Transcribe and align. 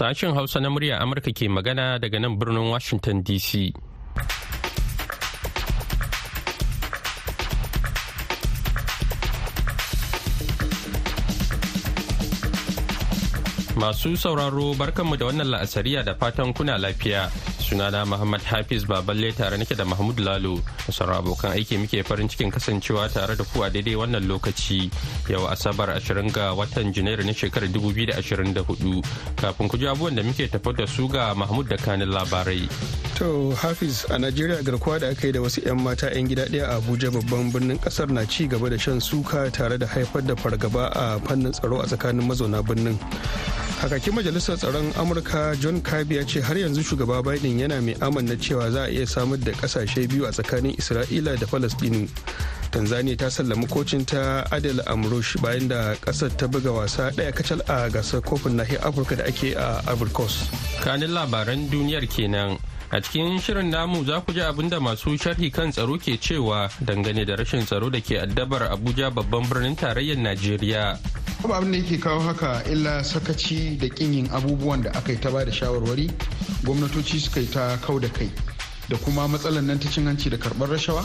Sashen 0.00 0.32
Hausa 0.32 0.60
na 0.64 0.70
murya 0.72 0.96
Amurka 0.96 1.28
ke 1.28 1.44
magana 1.44 2.00
daga 2.00 2.16
nan 2.16 2.38
birnin 2.40 2.72
Washington 2.72 3.20
DC. 3.20 3.68
Masu 13.76 14.16
sauraro 14.16 14.72
barkanmu 14.72 15.20
da 15.20 15.28
wannan 15.28 15.52
la'asariya 15.52 16.00
da 16.08 16.16
fatan 16.16 16.56
kuna 16.56 16.80
lafiya. 16.80 17.28
Sunana 17.70 18.02
Muhammad 18.04 18.42
Hafiz 18.42 18.82
Baballe 18.84 19.30
tare 19.32 19.54
nake 19.56 19.76
da 19.78 19.84
Mahmud 19.86 20.18
Lalo 20.18 20.58
sauran 20.90 21.22
abokan 21.22 21.54
aiki 21.54 21.78
muke 21.78 22.02
farin 22.02 22.26
cikin 22.26 22.50
kasancewa 22.50 23.06
tare 23.06 23.36
da 23.38 23.44
ku 23.46 23.62
a 23.62 23.70
daidai 23.70 23.94
wannan 23.94 24.26
lokaci 24.26 24.90
yau 25.30 25.46
Asabar 25.46 25.86
20 25.94 26.34
ga 26.34 26.50
watan 26.58 26.90
Janairu 26.92 27.22
na 27.22 27.30
shekarar 27.30 27.70
2024 27.70 29.38
kafin 29.38 29.68
ku 29.70 29.78
ji 29.78 29.86
abubuwan 29.86 30.16
da 30.18 30.22
muke 30.26 30.50
tafar 30.50 30.74
da 30.74 30.86
su 30.86 31.06
ga 31.06 31.30
Mahmud 31.34 31.68
da 31.70 31.76
kanin 31.78 32.10
labarai. 32.10 32.66
To 33.22 33.54
Hafiz 33.54 34.02
a 34.10 34.18
Najeriya 34.18 34.66
garkuwa 34.66 34.98
da 34.98 35.14
aka 35.14 35.26
yi 35.30 35.32
da 35.32 35.40
wasu 35.40 35.62
'yan 35.62 35.78
mata 35.78 36.10
'yan 36.10 36.26
gida 36.26 36.50
ɗaya 36.50 36.74
a 36.74 36.82
Abuja 36.82 37.14
babban 37.14 37.52
birnin 37.54 37.78
ƙasar 37.78 38.10
na 38.10 38.26
ci 38.26 38.48
gaba 38.50 38.66
da 38.68 38.78
shan 38.82 38.98
suka 39.00 39.46
tare 39.50 39.78
da 39.78 39.86
haifar 39.86 40.26
da 40.26 40.34
fargaba 40.34 40.90
a 40.90 41.20
fannin 41.22 41.52
tsaro 41.54 41.78
a 41.78 41.86
tsakanin 41.86 42.26
mazauna 42.26 42.66
birnin. 42.66 42.98
hakakin 43.80 44.12
majalisar 44.12 44.60
tsaron 44.60 44.92
amurka 45.00 45.56
john 45.56 45.80
kirby 45.80 46.16
ya 46.20 46.24
ce 46.24 46.40
har 46.44 46.52
yanzu 46.58 46.82
shugaba 46.84 47.22
biden 47.24 47.59
yana 47.60 47.80
mai 47.82 47.94
amanna 48.00 48.36
cewa 48.36 48.70
za 48.70 48.82
a 48.84 48.90
iya 48.90 49.06
samar 49.06 49.38
da 49.38 49.52
ƙasashe 49.52 50.08
biyu 50.08 50.26
a 50.26 50.32
tsakanin 50.32 50.74
isra'ila 50.76 51.36
da 51.38 51.46
falastinu 51.46 52.08
tanzania 52.70 53.16
ta 53.16 53.30
sallami 53.30 53.66
kocin 53.66 54.04
ta 54.06 54.44
adel 54.50 54.80
amrush 54.86 55.36
bayan 55.42 55.68
da 55.68 55.94
ƙasar 56.00 56.30
ta 56.36 56.46
buga 56.46 56.72
wasa 56.72 57.10
ɗaya 57.10 57.32
kacal 57.34 57.60
a 57.68 57.90
gasar 57.90 58.20
kofin 58.22 58.56
nahiyar 58.56 58.82
afirka 58.86 59.16
da 59.16 59.24
ake 59.24 59.54
a 59.56 59.82
coast. 60.12 60.50
Kanin 60.82 61.12
labaran 61.12 61.68
duniyar 61.70 62.06
kenan. 62.08 62.58
A 62.90 62.98
cikin 63.00 63.38
shirin 63.38 63.70
namu 63.70 64.02
za 64.04 64.20
ku 64.20 64.32
ji 64.32 64.40
abin 64.42 64.68
da 64.68 64.80
masu 64.80 65.14
sharhi 65.14 65.52
kan 65.52 65.70
tsaro 65.70 65.94
ke 65.98 66.18
cewa 66.18 66.66
dangane 66.82 67.22
da 67.26 67.36
rashin 67.38 67.62
tsaro 67.62 67.86
da 67.90 68.00
ke 68.00 68.18
addabar 68.18 68.66
abuja 68.66 69.10
babban 69.14 69.46
birnin 69.46 69.76
tarayyar 69.76 70.18
najeriya. 70.18 70.98
Kuma 71.42 71.56
abin 71.56 71.72
da 71.72 71.78
yake 71.78 71.98
kawo 71.98 72.20
haka 72.20 72.62
illa 72.70 73.04
sakaci 73.04 73.76
da 73.78 73.88
kin 73.88 74.12
yin 74.12 74.28
abubuwan 74.32 74.82
da 74.82 74.90
aka 74.92 75.12
yi 75.12 75.18
ta 75.18 75.30
ba 75.30 75.44
da 75.44 75.50
shawarwari 75.52 76.10
gwamnatoci 76.64 77.20
suka 77.20 77.40
yi 77.40 77.48
ta 77.48 77.76
kau 77.80 77.98
da 77.98 78.08
kai 78.08 78.30
da 78.88 78.96
kuma 78.96 79.26
matsalar 79.28 79.62
nan 79.62 79.78
ta 79.78 79.88
cin 79.88 80.06
hanci 80.06 80.28
da 80.30 80.36
karɓar 80.36 80.68
rashawa 80.68 81.04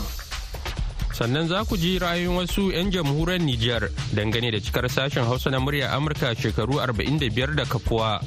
sannan 1.16 1.48
za 1.48 1.64
ku 1.64 1.76
ji 1.80 1.96
ra'ayoyin 1.98 2.36
wasu 2.36 2.68
'yan 2.68 2.92
jamhuriyar 2.92 3.40
Nijar 3.40 3.82
dangane 4.12 4.52
da 4.52 4.60
cikar 4.60 4.84
sashen 4.92 5.24
Hausa 5.24 5.48
na 5.48 5.56
murya 5.58 5.88
Amurka 5.96 6.36
shekaru 6.36 6.76
45 6.76 7.56
da 7.56 7.64
kafuwa. 7.64 8.20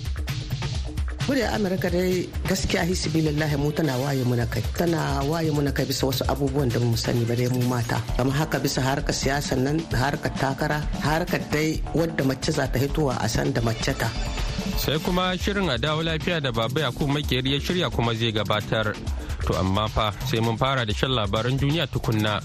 Muryar 1.30 1.53
amurka 1.53 1.89
dai 1.94 2.25
gaskiya 2.49 2.81
hisbilillahi 2.89 3.53
mu 3.61 3.69
tana 3.72 3.94
waye 4.02 4.25
muna 4.25 4.49
kai 4.49 4.63
tana 4.73 5.22
waye 5.30 5.52
muna 5.53 5.69
kai 5.72 5.85
bisa 5.85 6.09
wasu 6.09 6.25
abubuwan 6.25 6.69
da 6.73 6.80
mu 6.81 6.97
sani 6.97 7.22
ba 7.30 7.35
dai 7.38 7.45
mu 7.53 7.61
mata. 7.69 8.02
Kamar 8.17 8.33
haka 8.33 8.58
bisa 8.58 8.81
harkar 8.81 9.13
siyasa 9.13 9.53
nan 9.53 9.77
harkar 9.94 10.33
takara 10.41 10.81
harkar 11.05 11.38
dai 11.53 11.77
wadda 11.94 12.25
mace 12.25 12.50
za 12.57 12.66
ta 12.66 12.80
hitowa 12.81 13.13
a 13.22 13.30
san 13.30 13.53
da 13.53 13.61
mace 13.61 13.94
ta. 13.94 14.09
Sai 14.81 14.97
kuma 15.05 15.38
shirin 15.38 15.69
a 15.69 15.77
dawo 15.77 16.02
lafiya 16.02 16.41
da 16.41 16.50
baba 16.52 16.81
yakubu 16.89 17.13
makeri 17.13 17.53
ya 17.53 17.59
shirya 17.61 17.94
kuma 17.94 18.17
zai 18.17 18.33
gabatar. 18.33 18.97
To 19.45 19.53
amma 19.61 19.85
fa 19.88 20.09
sai 20.25 20.39
mun 20.41 20.57
fara 20.57 20.81
da 20.85 20.94
shan 20.97 21.13
labaran 21.13 21.53
duniya 21.61 21.85
tukunna. 21.94 22.41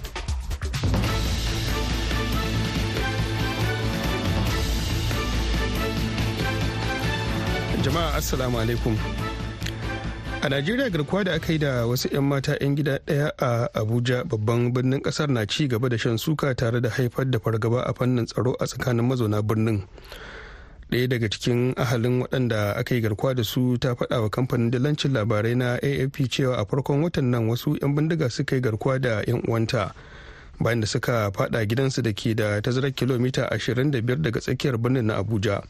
Assalamu 8.25 8.57
alaikum. 8.59 8.97
A 10.43 10.49
najeriya 10.49 10.91
garkuwa 10.91 11.25
da 11.25 11.35
aka 11.35 11.53
yi 11.53 11.59
da 11.59 11.87
wasu 11.87 12.09
'yan 12.13 12.25
mata 12.25 12.57
'yan 12.61 12.75
gida 12.77 12.99
ɗaya 13.07 13.33
a 13.39 13.69
abuja 13.75 14.25
babban 14.25 14.73
birnin 14.73 15.01
ƙasar 15.05 15.29
na 15.29 15.45
ci 15.47 15.69
gaba 15.69 15.89
da 15.89 15.97
shan 15.99 16.17
suka 16.19 16.55
tare 16.55 16.81
da 16.81 16.89
haifar 16.89 17.29
da 17.31 17.39
fargaba 17.39 17.85
a 17.85 17.93
fannin 17.93 18.25
tsaro 18.27 18.57
a 18.61 18.65
tsakanin 18.65 19.05
mazauna 19.05 19.43
birnin. 19.45 19.85
Ɗaya 20.91 21.09
daga 21.09 21.29
cikin 21.29 21.75
ahalin 21.77 22.25
waɗanda 22.25 22.77
aka 22.77 22.95
yi 22.95 23.01
garkuwa 23.01 23.35
da 23.37 23.43
su 23.45 23.77
ta 23.77 23.93
faɗa 23.95 24.21
wa 24.25 24.29
kamfanin 24.33 24.71
dalancin 24.73 25.13
labarai 25.13 25.57
na 25.57 25.77
afp 25.77 26.17
cewa 26.29 26.57
a 26.57 26.65
farkon 26.65 27.05
watan 27.05 27.29
nan 27.31 27.49
wasu 27.49 27.77
'yan 27.81 27.93
bindiga 27.95 28.31
suka 28.33 28.57
yi 28.57 28.61
garkuwa 28.65 29.01
da 29.01 29.21
'yan 29.29 29.45
uwanta 29.49 29.93
bayan 30.61 30.81
da 30.81 30.87
suka 30.87 31.29
faɗa 31.33 31.61
gidansu 31.69 32.01
da 32.01 32.13
ke 32.13 32.33
da 32.37 32.61
tazarar 32.65 32.93
kilomita 32.93 33.49
25 33.53 34.01
daga 34.17 34.41
tsakiyar 34.41 34.77
birnin 34.81 35.13
na 35.13 35.21
abuja. 35.21 35.61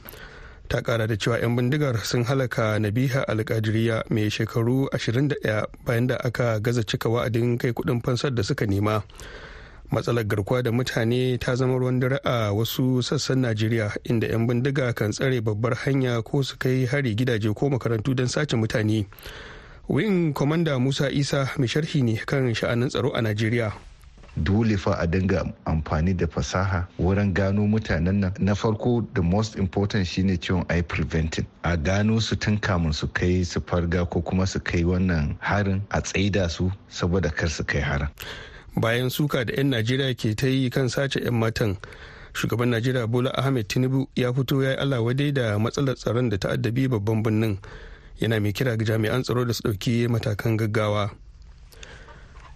Ta 0.69 0.81
kara 0.83 1.07
da 1.07 1.17
cewa 1.17 1.39
'yan 1.39 1.57
bindigar 1.57 1.97
sun 2.05 2.25
halaka 2.25 2.79
nabiha 2.81 3.29
alkadiriya 3.29 4.05
mai 4.11 4.31
shekaru 4.31 4.89
21 4.93 5.37
bayan 5.85 6.07
da 6.09 6.17
aka 6.25 6.61
gaza 6.61 6.83
cika 6.83 7.09
wa'adin 7.09 7.59
kai 7.59 7.73
kuɗin 7.73 8.01
fansar 8.03 8.35
da 8.35 8.43
suka 8.43 8.67
nema. 8.67 9.03
Matsalar 9.93 10.25
garkuwa 10.25 10.63
da 10.65 10.73
mutane 10.73 11.39
ta 11.39 11.55
zama 11.55 11.77
ruwan 11.79 12.01
dare 12.01 12.19
a 12.25 12.51
wasu 12.51 13.03
sassan 13.05 13.45
najeriya 13.45 13.93
inda 14.09 14.27
'yan 14.27 14.47
bindiga 14.49 14.91
kan 14.97 15.13
tsare 15.13 15.41
babbar 15.45 15.77
hanya 15.85 16.23
ko 16.25 16.43
su 16.43 16.57
kai 16.59 16.89
hari 16.89 17.15
gidaje 17.15 17.53
ko 17.55 17.69
makarantu 17.71 18.15
don 18.17 18.27
sace 18.27 18.57
mutane. 18.57 19.05
Wing 19.89 20.33
kwamanda 20.33 20.81
musa 20.81 21.13
isa 21.13 21.53
mai 21.61 21.69
sharhi 21.69 22.01
ne 22.03 22.17
kan 22.25 22.49
sha'anin 22.57 22.89
tsaro 22.89 23.13
a 23.13 23.21
najeriya. 23.21 23.94
Dole 24.37 24.77
fa 24.77 24.97
a 24.99 25.07
dinga 25.07 25.53
amfani 25.67 26.15
da 26.17 26.27
fasaha 26.27 26.87
wurin 26.99 27.33
gano 27.35 27.67
mutanen 27.67 28.15
nan. 28.21 28.33
Na 28.39 28.55
farko 28.55 29.07
the 29.15 29.23
most 29.23 29.57
important 29.57 30.07
shine 30.07 30.37
ciwon 30.39 30.65
ai 30.71 30.83
preventing. 30.83 31.47
A 31.65 31.77
gano 31.77 32.19
su 32.19 32.37
tun 32.37 32.59
kamun 32.59 32.93
su 32.95 33.07
kai 33.09 33.43
su 33.45 33.61
farga 33.61 34.09
ko 34.11 34.21
kuma 34.21 34.47
su 34.47 34.59
kai 34.61 34.83
wannan 34.83 35.37
harin 35.41 35.83
a 35.91 36.01
tsaida 36.01 36.51
su 36.51 36.71
saboda 36.91 37.31
kar 37.35 37.49
su 37.49 37.65
kai 37.65 37.81
harin. 37.81 38.09
Bayan 38.77 39.11
suka 39.11 39.45
da 39.45 39.55
'yan 39.55 39.71
najeriya 39.71 40.15
ke 40.19 40.35
ta 40.35 40.47
yi 40.51 40.67
kan 40.71 40.91
sace 40.91 41.23
'yan 41.23 41.39
matan 41.39 41.79
shugaban 42.35 42.75
najeriya 42.75 43.07
bola 43.07 43.31
ahmed 43.39 43.71
tinubu 43.71 44.11
ya 44.19 44.35
fito 44.35 44.59
ya 44.63 44.75
yi 44.75 44.77
allah 44.83 44.99
wadai 44.99 45.31
da 45.31 45.55
matsalar 45.63 45.95
tsaron 45.95 46.29
da 46.29 46.37
ta'addabi 46.39 46.89
babban 46.91 47.23
birnin. 47.23 47.59
Yana 48.19 48.39
mai 48.43 48.51
kira 48.53 48.75
ga 48.77 48.83
jami'an 48.85 49.23
tsaro 49.23 49.45
da 49.47 49.55
su 49.55 49.63
ɗauki 49.63 50.11
matakan 50.11 50.59
gaggawa. 50.59 51.11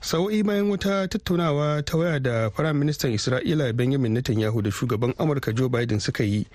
Sau'i 0.01 0.43
bayan 0.43 0.71
wata 0.71 1.09
tattaunawa 1.09 1.83
ta 1.83 1.97
waya 1.99 2.21
da 2.21 2.51
ministan 2.73 3.13
isra'ila 3.13 3.73
benjamin 3.73 4.13
netanyahu 4.13 4.63
da 4.63 4.71
shugaban 4.71 5.15
amurka 5.19 5.53
joe 5.53 5.69
biden 5.69 5.99
suka 6.01 6.25
yi 6.25 6.47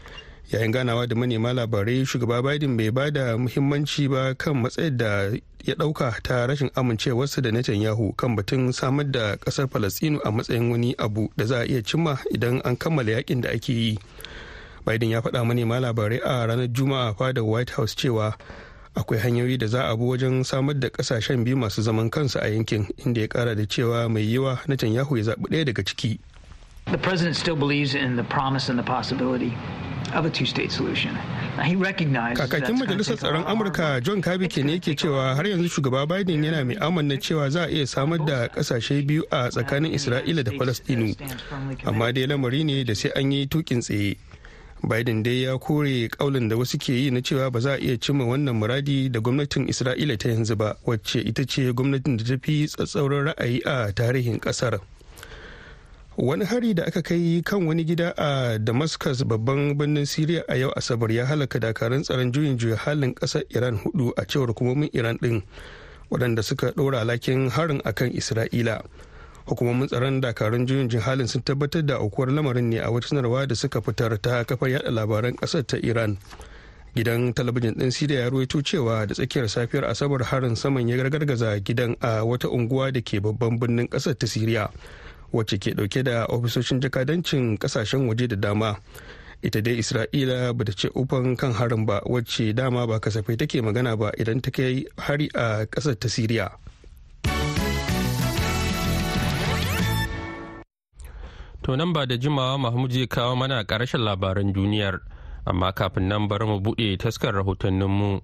yayin 0.52 0.72
ganawa 0.72 1.08
da 1.08 1.16
manema 1.16 1.54
labarai 1.54 2.06
shugaba 2.06 2.42
biden 2.42 2.78
bai 2.78 2.92
ba 2.92 3.12
da 3.12 3.38
muhimmanci 3.38 4.08
ba 4.08 4.34
kan 4.36 4.56
matsayin 4.62 4.98
da 4.98 5.32
ya 5.64 5.76
ɗauka 5.76 6.20
ta 6.24 6.48
rashin 6.48 6.70
amincewarsa 6.76 7.42
da 7.42 7.52
netanyahu 7.52 8.14
kan 8.16 8.36
batun 8.36 8.72
samar 8.72 9.12
da 9.12 9.36
ƙasar 9.38 9.68
falastinu 9.68 10.20
a 10.24 10.32
matsayin 10.32 10.72
wani 10.72 10.96
abu 11.00 11.30
da 11.38 11.46
za 11.46 11.60
a 11.64 11.66
iya 11.68 11.82
cimma 11.84 12.18
idan 12.32 12.62
an 12.64 12.76
kammala 12.76 13.12
yaƙin 13.12 13.42
da 13.42 13.50
ake 13.50 13.74
yi. 13.74 13.98
Biden 14.86 15.10
ya 15.10 15.22
faɗa 15.22 15.46
manema 15.48 15.80
labarai 15.80 16.20
a 16.24 16.48
ranar 16.48 16.68
juma'a 16.68 17.16
fadar 17.16 17.44
white 17.48 17.70
house 17.80 17.96
cewa 17.96 18.36
akwai 18.96 19.20
hanyoyi 19.20 19.58
da 19.58 19.68
za 19.68 19.90
a 19.90 19.98
bi 19.98 20.04
wajen 20.04 20.44
samar 20.44 20.76
da 20.80 20.90
ƙasashen 20.90 21.44
biyu 21.44 21.58
masu 21.58 21.82
zaman 21.82 22.10
kansu 22.10 22.40
a 22.40 22.48
yankin 22.48 22.88
inda 23.06 23.22
ya 23.22 23.28
kara 23.28 23.56
da 23.56 23.64
cewa 23.66 24.10
mai 24.10 24.22
yiwa 24.24 24.60
Netanyahu 24.68 25.18
ya 25.18 25.24
zaɓi 25.24 25.50
ɗaya 25.50 25.66
daga 25.66 25.84
ciki. 25.84 26.20
The 26.92 26.98
president 26.98 27.36
still 27.36 27.56
believes 27.56 27.96
in 27.96 28.16
the 28.16 28.24
promise 28.24 28.70
and 28.70 28.78
the 28.78 28.84
possibility 28.84 29.54
of 30.14 30.26
a 30.26 30.30
two-state 30.30 30.72
solution. 30.72 31.18
Kakakin 31.58 32.78
Majalisar 32.78 33.18
Tsaron 33.18 33.46
Amurka 33.46 34.02
John 34.04 34.22
Kirby 34.22 34.48
ke 34.48 34.64
ne 34.66 34.78
yake 34.80 34.96
cewa 34.98 35.36
har 35.36 35.44
yanzu 35.44 35.70
shugaba 35.70 36.06
Biden 36.08 36.44
yana 36.44 36.66
mai 36.66 36.76
amanna 36.76 37.18
cewa 37.18 37.50
za 37.50 37.64
a 37.66 37.70
iya 37.70 37.88
samar 37.88 38.18
da 38.20 38.48
ƙasashe 38.50 39.06
biyu 39.08 39.24
a 39.32 39.50
tsakanin 39.50 39.94
Isra'ila 39.94 40.44
da 40.44 40.52
Falastinu. 40.52 41.16
Amma 41.88 42.12
dai 42.14 42.26
lamari 42.28 42.64
ne 42.66 42.84
da 42.84 42.94
sai 42.94 43.12
an 43.16 43.32
yi 43.32 43.46
tukin 43.48 43.80
tsaye. 43.82 44.18
Biden 44.84 45.24
dai 45.24 45.44
ya 45.44 45.58
kore 45.58 46.08
kaulin 46.12 46.50
da 46.52 46.58
wasu 46.60 46.78
ke 46.78 46.92
yi 46.94 47.12
na 47.12 47.22
cewa 47.24 47.48
ba 47.52 47.60
za 47.60 47.74
a 47.74 47.80
iya 47.80 47.96
cimma 47.98 48.26
wannan 48.28 48.56
muradi 48.60 49.10
da 49.10 49.20
gwamnatin 49.24 49.68
isra'ila 49.72 50.18
ta 50.20 50.30
yanzu 50.30 50.56
ba 50.60 50.76
wacce 50.86 51.20
ita 51.24 51.46
ce 51.48 51.72
gwamnatin 51.72 52.18
da 52.20 52.24
ta 52.24 52.38
fi 52.44 52.68
tsatsauran 52.68 53.32
ra'ayi 53.32 53.64
a 53.64 53.94
tarihin 53.96 54.40
ƙasar 54.44 54.80
wani 56.20 56.46
hari 56.46 56.74
da 56.76 56.84
aka 56.86 57.02
kai 57.02 57.42
kan 57.46 57.64
wani 57.66 57.84
gida 57.88 58.12
a 58.18 58.60
damascus 58.60 59.24
babban 59.24 59.78
birnin 59.80 60.06
syria 60.06 60.44
a 60.52 60.56
yau 60.60 60.72
asabar 60.76 61.12
ya 61.12 61.26
halaka 61.26 61.60
dakarun 61.60 62.04
tsaron 62.04 62.32
juyin 62.36 62.58
juya 62.60 62.76
halin 62.76 63.16
ƙasar 63.16 63.44
iran 63.56 63.80
huɗu 63.80 64.12
a 64.20 64.26
cewar 64.28 64.48
hukumomin 64.52 64.90
iran 64.94 65.18
din 65.22 65.42
waɗanda 66.12 66.44
suka 66.44 66.72
ɗora 66.76 67.06
lakin 67.08 67.50
harin 67.50 67.82
akan 67.88 68.12
isra'ila. 68.12 68.84
Hukumomin 69.46 69.88
tsaron 69.88 70.22
dakarun 70.22 70.66
juyin 70.68 70.90
halin 71.00 71.28
sun 71.28 71.42
tabbatar 71.44 71.86
da 71.86 71.96
aukuwar 72.00 72.32
lamarin 72.32 72.70
ne 72.70 72.80
a 72.80 72.90
wata 72.92 73.08
sanarwa 73.08 73.48
da 73.48 73.56
suka 73.56 73.82
fitar 73.82 74.16
ta 74.22 74.44
kafar 74.44 74.70
yada 74.70 74.92
labaran 74.92 75.36
ƙasar 75.36 75.64
ta 75.68 75.78
iran. 75.78 76.18
Gidan 76.96 77.34
talabijin 77.34 77.74
din 77.74 77.90
sida 77.92 78.14
ya 78.16 78.30
ruwaito 78.30 78.62
cewa 78.62 79.06
da 79.08 79.14
tsakiyar 79.18 79.50
safiyar 79.50 79.86
asabar 79.90 80.24
harin 80.24 80.56
saman 80.56 80.88
ya 80.88 80.98
gargaza 81.10 81.60
gidan 81.60 81.98
a 82.00 82.24
wata 82.24 82.48
unguwa 82.50 82.92
da 82.94 83.02
ke 83.02 83.20
babban 83.20 83.60
birnin 83.60 83.88
ƙasar 83.90 84.14
ta 84.18 84.28
siriya 84.28 84.70
wacce 85.34 85.58
ke 85.58 85.74
ɗauke 85.74 86.04
da 86.04 86.26
ofisoshin 86.30 86.80
jakadancin 86.80 87.58
ƙasashen 87.58 88.08
waje 88.08 88.28
da 88.30 88.36
dama. 88.36 88.78
Ita 89.42 89.60
dai 89.62 89.76
isra'ila 89.82 90.54
ba 90.56 90.64
ta 90.66 90.72
ce 90.72 90.88
ufan 90.96 91.36
kan 91.36 91.52
harin 91.58 91.86
ba 91.86 92.00
wacce 92.06 92.54
dama 92.56 92.88
ba 92.88 93.00
kasafai 93.02 93.36
take 93.38 93.60
magana 93.66 93.98
ba 93.98 94.12
idan 94.16 94.40
ta 94.42 94.52
kai 94.54 94.86
hari 94.98 95.28
a 95.34 95.66
ƙasar 95.66 96.00
ta 96.00 96.08
siriya. 96.08 96.63
To 101.64 101.76
nan 101.76 101.94
ba 101.94 102.06
da 102.06 102.18
jimawa 102.18 102.58
mahmud 102.60 102.92
zai 102.92 103.08
kawo 103.08 103.36
mana 103.36 103.64
ƙarshen 103.64 104.04
labaran 104.04 104.52
duniyar 104.54 105.00
amma 105.48 105.72
kafin 105.72 106.08
nan 106.08 106.28
bari 106.28 106.46
mu 106.46 106.60
buɗe 106.60 106.98
taskar 106.98 107.34
rahotanninmu. 107.36 108.22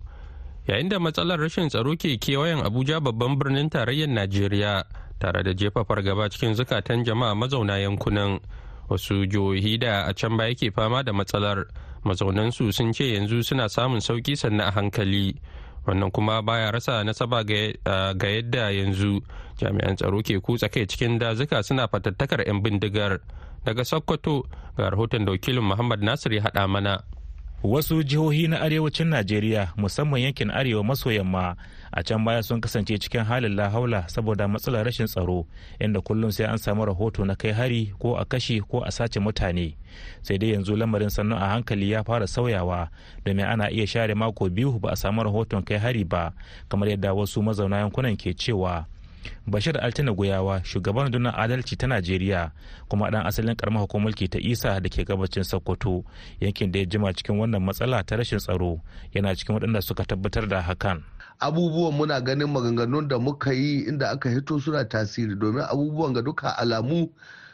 Yayin 0.67 0.89
da 0.89 0.99
matsalar 0.99 1.39
rashin 1.39 1.69
tsaro 1.69 1.95
ke 1.95 2.19
kewayen 2.19 2.59
abuja 2.63 2.99
babban 2.99 3.39
birnin 3.39 3.69
tarayyar 3.69 4.07
najeriya 4.11 4.83
tare 5.19 5.43
da 5.43 5.53
jefa 5.53 5.83
fargaba 5.87 6.29
cikin 6.29 6.53
zukatan 6.53 7.03
jama'a 7.07 7.33
mazauna 7.35 7.79
yankunan 7.79 8.39
wasu 8.89 9.25
jihohi 9.25 9.79
da 9.79 10.05
a 10.07 10.13
can 10.13 10.37
baya 10.37 10.53
ke 10.55 10.71
fama 10.75 11.03
da 11.03 11.11
matsalar. 11.13 11.63
Mazaunansu 12.03 12.71
sun 12.73 12.93
ce 12.93 13.15
yanzu 13.15 13.43
suna 13.43 13.67
samun 13.69 13.99
sauƙi 13.99 14.35
sannan 14.37 14.67
a 14.67 14.71
hankali. 14.71 15.35
Wannan 15.87 16.11
kuma 16.11 16.41
baya 16.41 16.71
rasa 16.71 17.03
nasaba 17.03 17.43
ga 17.43 18.27
yadda 18.27 18.71
yanzu 18.71 19.21
jami'an 19.59 19.95
tsaro 19.95 20.23
ke 20.23 20.39
kutsa 20.39 20.71
kai 20.71 20.87
cikin 20.87 21.19
dazuka 21.19 21.63
suna 21.63 21.87
fatattakar 21.87 22.43
'yan 22.47 22.63
bindigar. 22.63 23.19
Daga 23.65 23.83
sokoto 23.83 24.47
ga 24.79 24.89
rahoton 24.89 25.25
da 25.27 25.31
wakilin 25.35 25.63
muhammad 25.63 25.99
nasir 26.01 26.31
ya 26.33 26.41
haɗa 26.47 26.63
mana. 26.67 27.03
Wasu 27.63 28.03
jihohi 28.03 28.47
na 28.47 28.61
arewacin 28.61 29.07
najeriya 29.07 29.73
musamman 29.77 30.21
yankin 30.21 30.51
arewa 30.51 30.83
maso 30.83 31.11
yamma 31.11 31.55
a 31.91 32.03
can 32.03 32.23
baya 32.25 32.43
sun 32.43 32.61
kasance 32.61 32.97
cikin 32.97 33.23
halin 33.23 33.55
lahaula 33.55 34.07
saboda 34.09 34.47
matsalar 34.47 34.85
rashin 34.85 35.05
tsaro 35.07 35.45
inda 35.79 36.01
kullum 36.01 36.31
sai 36.31 36.45
an 36.45 36.57
samu 36.57 36.85
rahoto 36.85 37.25
na 37.25 37.35
kai 37.35 37.51
hari 37.51 37.93
ko 37.99 38.15
a 38.17 38.25
kashe 38.25 38.61
ko 38.61 38.79
a 38.85 38.91
sace 38.91 39.19
mutane. 39.19 39.75
Sai 40.21 40.37
dai 40.37 40.51
yanzu 40.53 40.75
lamarin 40.75 41.09
sannu 41.09 41.35
a 41.35 41.47
hankali 41.49 41.91
ya 41.91 42.03
fara 42.03 42.27
sauyawa 42.27 42.89
domin 43.25 43.45
ana 43.45 43.71
iya 43.71 43.87
share 43.87 44.15
mako 44.15 44.49
biyu 44.49 44.79
ba 44.79 44.89
a 44.91 44.95
samu 44.95 45.23
rahoton 45.23 45.63
kai 45.63 45.77
hari 45.77 46.03
ba 46.03 46.31
kamar 46.69 46.89
yadda 46.89 47.13
wasu 47.13 47.41
mazauna 47.43 47.77
yankunan 47.77 48.15
ke 48.17 48.33
cewa. 48.33 48.85
Bashir 49.47 49.77
altina 49.77 50.11
goyawa 50.13 50.61
shugaban 50.63 51.03
rundunar 51.03 51.33
adalci 51.39 51.75
ta 51.77 51.87
najeriya 51.87 52.51
kuma 52.87 53.11
dan 53.11 53.25
asalin 53.27 53.55
karamar 53.55 53.81
hukumar 53.81 54.13
ta 54.13 54.39
isa 54.39 54.79
da 54.79 54.89
ke 54.89 55.03
gabacin 55.05 55.43
sokoto. 55.43 56.03
Yankin 56.39 56.71
da 56.71 56.79
ya 56.79 56.85
jima 56.85 57.13
cikin 57.13 57.37
wannan 57.39 57.61
matsala 57.63 58.03
ta 58.03 58.15
rashin 58.15 58.39
tsaro 58.39 58.81
yana 59.13 59.35
cikin 59.35 59.55
waɗanda 59.55 59.81
suka 59.81 60.05
tabbatar 60.05 60.47
da 60.47 60.61
hakan. 60.61 61.03
Abubuwan 61.39 61.93
muna 61.93 62.21
ganin 62.21 62.47
maganganun 62.49 63.07
da 63.07 63.17
muka 63.19 63.53
yi 63.53 63.85
inda 63.87 64.09
aka 64.11 64.29
hito 64.29 64.59
suna 64.59 64.85
tasiri 64.85 65.35
domin 65.35 65.63
abubuwan 65.63 66.13
ga 66.13 66.21
duka 66.21 66.57
alamu 66.57 67.09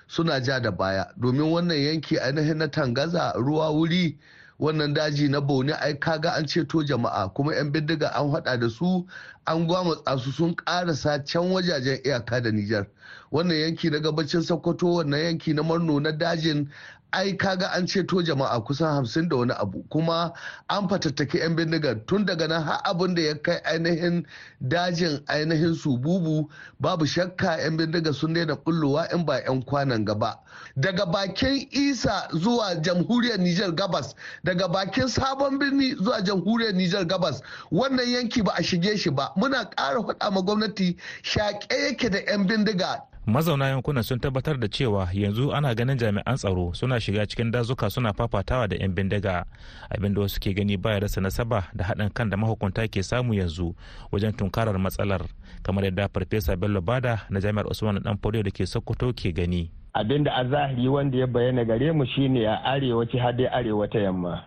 suna 0.08 0.42
ja 0.42 0.60
da 0.60 0.72
baya. 0.72 1.06
Domin 1.18 1.52
wannan 1.52 1.78
yanki 1.78 2.20
ainihin 2.20 2.58
na 2.58 2.68
tangaza 2.68 3.34
ruwa 3.38 3.70
wuri 3.72 4.18
wannan 4.60 4.94
daji 4.94 5.28
na 5.30 5.42
bauni 5.42 5.72
ai 5.74 5.94
kaga 6.00 6.32
an 6.34 6.46
ceto 6.48 6.84
jama'a 6.84 7.34
kuma 7.34 7.54
'yan 7.56 7.72
bindiga 7.72 8.08
an 8.16 8.32
hada 8.32 8.58
da 8.60 8.70
su 8.70 9.06
an 9.46 9.68
gwamutsa 9.68 10.18
su 10.20 10.32
sun 10.32 10.56
karasa 10.56 11.20
can 11.26 11.52
wajajen 11.52 12.00
iyaka 12.06 12.42
da 12.42 12.52
nijar. 12.52 12.88
Wannan 13.32 13.58
yanki 13.58 13.90
na 13.90 14.00
gabacin 14.00 14.42
sokoto 14.42 14.88
wannan 14.96 15.20
yanki 15.20 15.54
na 15.54 15.64
marno 15.64 16.00
na 16.00 16.12
dajin 16.12 16.70
ai 17.14 17.34
kaga 17.38 17.68
an 17.74 17.86
ceto 17.88 18.22
jama'a 18.24 18.60
kusan 18.64 18.88
hamsin 18.96 19.30
da 19.30 19.36
wani 19.38 19.54
abu 19.54 19.84
kuma 19.90 20.34
an 20.70 20.88
fatattaki 20.90 21.38
'yan 21.40 21.56
bindigar 21.56 22.06
tun 22.06 22.26
daga 22.26 22.48
nan 22.48 22.64
har 22.64 22.82
abin 22.86 23.16
da 23.16 23.22
ya 23.22 23.36
kai 23.42 23.58
ainihin 23.66 24.26
dajin 24.62 25.20
ainihin 25.28 25.74
su 25.76 25.98
bubu 25.98 26.50
babu 26.80 27.06
shakka 27.06 27.58
'yan 27.58 27.78
bindiga 27.78 28.14
sun 28.14 28.34
daina 28.34 28.56
bullowa 28.56 29.08
in 29.14 29.26
ba 29.26 29.40
'yan 29.40 29.62
kwanan 29.66 30.06
gaba. 30.06 30.40
Daga 30.78 31.06
bakin 31.06 31.68
isa 31.72 32.28
zuwa 32.34 32.76
jamhuriyar 32.82 33.40
nijar 33.40 33.72
gabas 33.76 34.16
daga 34.44 34.68
bakin 34.68 35.08
sabon 35.08 35.60
birni 35.60 35.96
zuwa 35.96 36.22
jamhuriyar 36.22 36.74
nijar 36.74 37.06
gabas 37.08 37.42
wannan 37.72 38.08
yanki 38.10 38.44
ba 38.44 38.52
a 38.58 38.64
shige 38.64 38.98
shi 38.98 39.10
ba. 39.10 39.32
Muna 39.36 39.66
ƙara 39.70 40.02
faɗa 40.04 40.32
ma 40.34 40.42
gwamnati 40.42 40.96
shaƙe 41.24 41.76
yake 41.92 42.10
da 42.10 42.20
'yan 42.20 42.48
bindiga. 42.48 43.02
mazauna 43.28 43.68
yankunan 43.68 44.04
sun 44.04 44.20
tabbatar 44.20 44.58
da 44.60 44.68
cewa 44.68 45.10
yanzu 45.14 45.54
ana 45.54 45.76
ganin 45.76 45.98
jami'an 45.98 46.36
tsaro 46.38 46.74
suna 46.74 47.00
shiga 47.00 47.26
cikin 47.26 47.52
dazuka 47.52 47.90
suna 47.90 48.14
fafatawa 48.14 48.68
da 48.68 48.76
'yan 48.76 48.94
bindiga. 48.94 49.46
Abin 49.90 50.14
da 50.14 50.22
wasu 50.22 50.40
ke 50.40 50.54
gani 50.54 50.78
baya 50.78 51.00
rasa 51.00 51.22
nasaba 51.22 51.64
da 51.74 51.84
haɗin 51.86 52.10
kan 52.14 52.30
da 52.30 52.38
mahukunta 52.38 52.88
ke 52.88 53.04
samu 53.04 53.34
yanzu 53.34 53.76
wajen 54.12 54.34
tunkarar 54.34 54.78
matsalar 54.80 55.22
kamar 55.64 55.84
yadda 55.86 56.08
farfesa 56.10 56.56
bello 56.56 56.82
ba 56.82 57.02
da 57.02 57.26
na 57.30 57.40
jami'ar 57.40 57.66
usman 57.68 58.04
dan 58.04 58.18
da 58.22 58.52
ke 58.52 58.66
sokoto 58.68 59.14
ke 59.14 59.34
gani. 59.34 59.72
Abin 59.94 60.24
da 60.24 60.32
a 60.36 60.46
zahiri 60.46 60.88
wanda 60.88 61.18
ya 61.18 61.28
bayyana 61.28 61.66
gare 61.66 61.92
mu 61.92 62.06
shine 62.06 62.46
a 62.46 62.62
arewaci 62.64 63.18
har 63.18 63.34
dai 63.34 63.48
arewa 63.48 63.88
ta 63.90 64.00
yamma. 64.00 64.44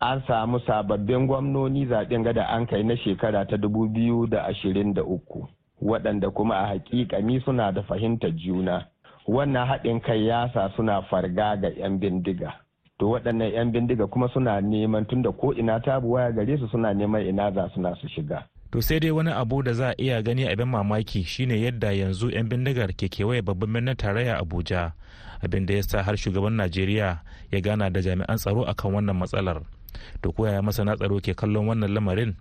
An 0.00 0.22
samu 0.26 0.58
sababbin 0.66 1.26
gwamnoni 1.26 1.86
zaɓen 1.86 2.24
gada 2.24 2.42
an 2.50 2.66
kai 2.66 2.82
na 2.82 2.96
shekara 2.96 3.46
ta 3.46 3.56
2023 3.56 5.55
waɗanda 5.82 6.30
kuma 6.30 6.54
a 6.58 6.66
hakikani 6.66 7.40
suna 7.44 7.72
da 7.72 7.82
fahimtar 7.82 8.30
juna. 8.36 8.86
Wannan 9.26 9.66
haɗin 9.68 10.00
kai 10.00 10.26
ya 10.26 10.48
sa 10.54 10.70
suna 10.76 11.02
farga 11.02 11.56
ga 11.56 11.68
'yan 11.68 11.98
bindiga. 11.98 12.52
To 12.98 13.10
waɗannan 13.10 13.52
'yan 13.52 13.72
bindiga 13.72 14.06
kuma 14.06 14.28
suna 14.32 14.60
neman 14.60 15.04
tunda 15.06 15.32
ko 15.32 15.52
ina 15.54 15.80
ta 15.80 15.98
waya 15.98 16.32
gare 16.32 16.58
su 16.58 16.68
suna 16.68 16.94
neman 16.94 17.26
ina 17.26 17.50
za 17.52 17.68
suna 17.74 17.94
su 18.00 18.08
shiga. 18.08 18.44
To 18.72 18.80
sai 18.82 19.00
dai 19.00 19.10
wani 19.10 19.30
abu 19.30 19.62
da 19.62 19.72
za 19.72 19.88
a 19.90 19.94
iya 19.98 20.22
gani 20.22 20.48
abin 20.48 20.68
mamaki 20.68 21.22
shine 21.24 21.60
yadda 21.60 21.92
yanzu 21.92 22.30
'yan 22.30 22.48
bindigar 22.48 22.92
ke 22.96 23.08
kewaye 23.08 23.42
babban 23.42 23.72
birnin 23.72 23.96
tarayya 23.96 24.38
abuja. 24.38 24.92
Abin 25.42 25.66
da 25.66 25.74
ya 25.74 25.82
sa 25.82 26.02
har 26.02 26.16
shugaban 26.16 26.56
najeriya 26.56 27.20
ya 27.52 27.60
gana 27.60 27.90
da 27.90 28.00
jami'an 28.00 28.38
tsaro 28.38 28.64
akan 28.64 28.92
wannan 28.94 29.16
matsalar. 29.16 29.60
To 30.22 30.32
koyaya 30.32 30.62
masana 30.62 30.96
tsaro 30.96 31.20
ke 31.20 31.34
kallon 31.34 31.66
wannan 31.68 31.92
lamarin? 31.92 32.34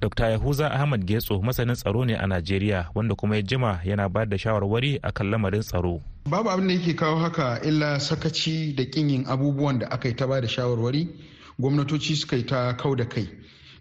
Dr. 0.00 0.30
Yahuza 0.30 0.70
Ahmad 0.70 1.04
Getso 1.06 1.40
masanin 1.42 1.74
tsaro 1.76 2.04
ne 2.04 2.14
a 2.14 2.26
Najeriya 2.26 2.88
wanda 2.94 3.14
kuma 3.14 3.36
ya 3.36 3.42
jima 3.42 3.80
yana 3.84 4.08
ba 4.08 4.26
da 4.26 4.36
shawarwari 4.38 4.98
a 5.02 5.12
kan 5.12 5.30
lamarin 5.30 5.62
tsaro. 5.62 6.02
Babu 6.28 6.50
abin 6.50 6.68
da 6.68 6.74
yake 6.74 6.94
kawo 6.96 7.18
haka 7.18 7.60
illa 7.64 8.00
sakaci 8.00 8.74
da 8.76 8.84
kin 8.84 9.10
yin 9.10 9.24
abubuwan 9.26 9.78
da 9.78 9.86
aka 9.90 10.08
yi 10.08 10.14
ta 10.16 10.26
ba 10.26 10.40
da 10.40 10.48
shawarwari 10.48 11.08
gwamnatoci 11.60 12.16
suka 12.16 12.36
yi 12.36 12.44
ta 12.46 12.76
kau 12.76 12.94
da 12.96 13.04
kai 13.08 13.28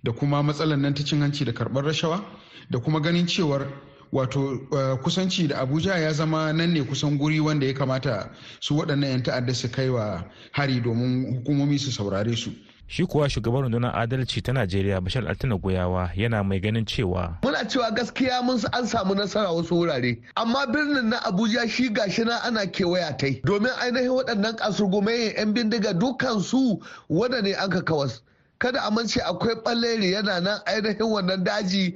da 0.03 0.11
kuma 0.11 0.43
matsalar 0.43 0.77
nan 0.77 0.93
ta 0.93 1.03
cin 1.03 1.21
hanci 1.21 1.45
da 1.45 1.51
karɓar 1.51 1.83
rashawa 1.85 2.23
da 2.69 2.79
kuma 2.79 2.99
ganin 3.01 3.25
cewar 3.27 3.67
wato 4.11 4.59
kusanci 5.03 5.47
da 5.47 5.57
abuja 5.61 5.97
ya 5.97 6.13
zama 6.13 6.53
nan 6.53 6.73
ne 6.73 6.83
kusan 6.83 7.17
guri 7.17 7.39
wanda 7.39 7.65
ya 7.65 7.73
kamata 7.73 8.29
su 8.59 8.75
waɗannan 8.77 9.09
'yan 9.09 9.23
ta'adda 9.23 9.53
su 9.53 9.69
kai 9.71 9.89
wa 9.89 10.23
hari 10.51 10.81
domin 10.81 11.35
hukumomi 11.35 11.79
su 11.79 11.91
saurare 11.91 12.35
su 12.35 12.51
shi 12.91 13.05
kuwa 13.05 13.29
shugaban 13.29 13.61
rundunar 13.61 13.95
adalci 13.99 14.41
ta 14.41 14.53
najeriya 14.53 15.01
bashar 15.01 15.27
altina 15.27 15.57
goyawa 15.57 16.11
yana 16.15 16.43
mai 16.43 16.59
ganin 16.59 16.85
cewa 16.85 17.37
muna 17.43 17.65
cewa 17.65 17.91
gaskiya 17.91 18.41
mun 18.43 18.59
an 18.73 18.85
samu 18.87 19.15
nasara 19.15 19.49
wasu 19.51 19.75
wurare 19.75 20.21
amma 20.35 20.67
birnin 20.67 21.05
na 21.09 21.23
abuja 21.23 21.69
shi 21.69 21.89
gashi 21.89 22.23
na 22.25 22.43
ana 22.43 22.65
kewaya 22.67 23.13
tai 23.17 23.41
domin 23.45 23.71
ainihin 23.81 24.09
waɗannan 24.11 24.55
kasurgumayen 24.55 25.33
'yan 25.37 25.53
bindiga 25.53 25.93
dukkan 25.93 26.41
su 26.43 26.83
wanda 27.09 27.41
ne 27.41 27.53
an 27.53 27.69
ka 27.69 27.81
kawas? 27.81 28.21
Kada 28.59 28.81
a 28.83 28.91
mance 28.91 29.21
akwai 29.21 29.55
ɓalleri 29.63 30.11
yana 30.11 30.41
nan 30.41 30.59
ainihin 30.65 31.07
wannan 31.07 31.43
daji 31.43 31.95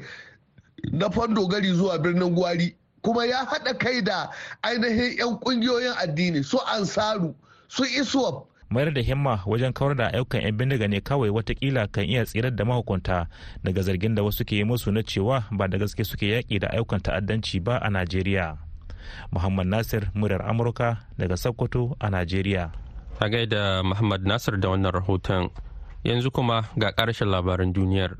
na 0.92 1.10
fandogari 1.10 1.74
zuwa 1.76 2.00
birnin 2.00 2.36
gwari 2.36 2.76
kuma 3.02 3.26
ya 3.26 3.44
haɗa 3.46 3.78
kai 3.78 4.02
da 4.04 4.32
ainihin 4.64 5.18
'yan 5.18 5.40
ƙungiyoyin 5.44 5.94
addini 6.00 6.44
su 6.44 6.58
ansaru 6.58 7.36
su 7.68 7.84
iswap 7.84 8.48
mayar 8.70 8.94
da 8.94 9.02
himma 9.02 9.40
wajen 9.46 9.74
kawar 9.74 9.96
da 9.96 10.08
ayyukan 10.14 10.42
'yan 10.42 10.58
bindiga 10.58 10.88
ne 10.88 11.02
kawai 11.02 11.30
wataƙila 11.30 11.88
kan 11.92 12.04
iya 12.06 12.26
tsirar 12.26 12.56
da 12.56 12.66
mahukunta 12.66 13.28
daga 13.64 13.82
zargin 13.82 14.16
da 14.16 14.24
wasu 14.24 14.46
ke 14.46 14.56
yi 14.56 14.64
musu 14.64 14.92
na 14.92 15.02
cewa 15.04 15.44
ba 15.52 15.68
da 15.68 15.78
gaske 15.78 16.04
suke 16.06 16.26
yaƙi 16.28 16.60
da 16.60 16.68
ayyukan 16.74 17.00
ta'addanci 17.02 17.60
ba 17.64 17.78
a 17.78 17.90
najeriya. 17.90 18.58
Muhammad 19.32 19.68
nasir 19.68 20.10
muryar 20.16 20.42
amurka 20.50 20.98
daga 21.18 21.38
sokoto 21.38 21.96
a 22.00 22.10
najeriya. 22.10 22.72
A 23.22 23.30
gaida 23.30 23.84
muhammad 23.84 24.26
nasir 24.26 24.58
da 24.58 24.70
wannan 24.70 24.92
rahoton. 24.92 25.50
Yanzu 26.04 26.32
kuma 26.32 26.70
ga 26.78 26.92
ƙarshen 26.92 27.30
labaran 27.30 27.74
duniyar. 27.74 28.18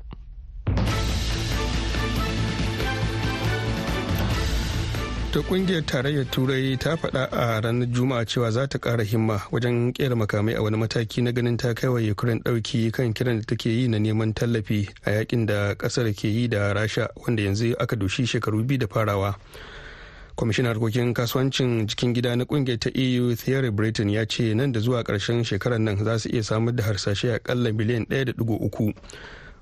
Ta 5.36 5.42
ƙungiyar 5.42 5.84
tarayyar 5.84 6.24
turai 6.32 6.76
ta 6.80 6.96
faɗa 6.96 7.28
a 7.30 7.60
ranar 7.60 7.86
juma'a 7.92 8.24
cewa 8.24 8.50
za 8.50 8.66
ta 8.66 8.78
ƙara 8.78 9.04
himma 9.04 9.36
wajen 9.52 9.92
kera 9.92 10.16
makamai 10.16 10.56
a 10.56 10.62
wani 10.62 10.76
mataki 10.80 11.20
na 11.22 11.30
ganin 11.30 11.56
ta 11.58 11.74
kai 11.74 11.88
wa 11.92 12.00
ukraine 12.00 12.40
ɗauki 12.40 12.90
kan 12.90 13.12
kiran 13.12 13.36
da 13.38 13.44
take 13.46 13.66
yi 13.68 13.86
na 13.88 13.98
neman 13.98 14.32
tallafi 14.32 14.88
a 15.04 15.10
yaƙin 15.10 15.44
da 15.46 15.74
ƙasar 15.74 16.08
ke 16.16 16.24
yi 16.28 16.48
da 16.48 16.72
rasha 16.72 17.08
wanda 17.26 17.42
yanzu 17.42 17.74
aka 17.78 17.96
doshi 17.96 18.24
shekaru 18.26 18.64
biyu 18.64 18.78
da 18.78 18.86
farawa. 18.86 19.34
Kwamishinan 20.38 20.72
harkokin 20.72 21.12
kasuwancin 21.14 21.84
cikin 21.86 22.14
gida 22.14 22.32
na 22.36 22.44
ƙungiyar 22.48 22.78
ta 22.80 22.88
eu 22.94 23.34
thierry 23.36 23.70
britain 23.70 24.08
ya 24.08 24.24
ce 24.24 24.54
nan 24.54 24.72
da 24.72 24.80
zuwa 24.80 25.04
ƙarshen 25.04 25.44
shekarar 25.44 25.78
nan 25.78 25.98
za 26.02 26.16
su 26.18 26.30
iya 26.32 26.42
samar 26.42 26.72
da 26.74 26.82
harsashe 26.84 27.34
akalla 27.36 27.72
miliyan 27.76 28.06
1.3 28.08 28.94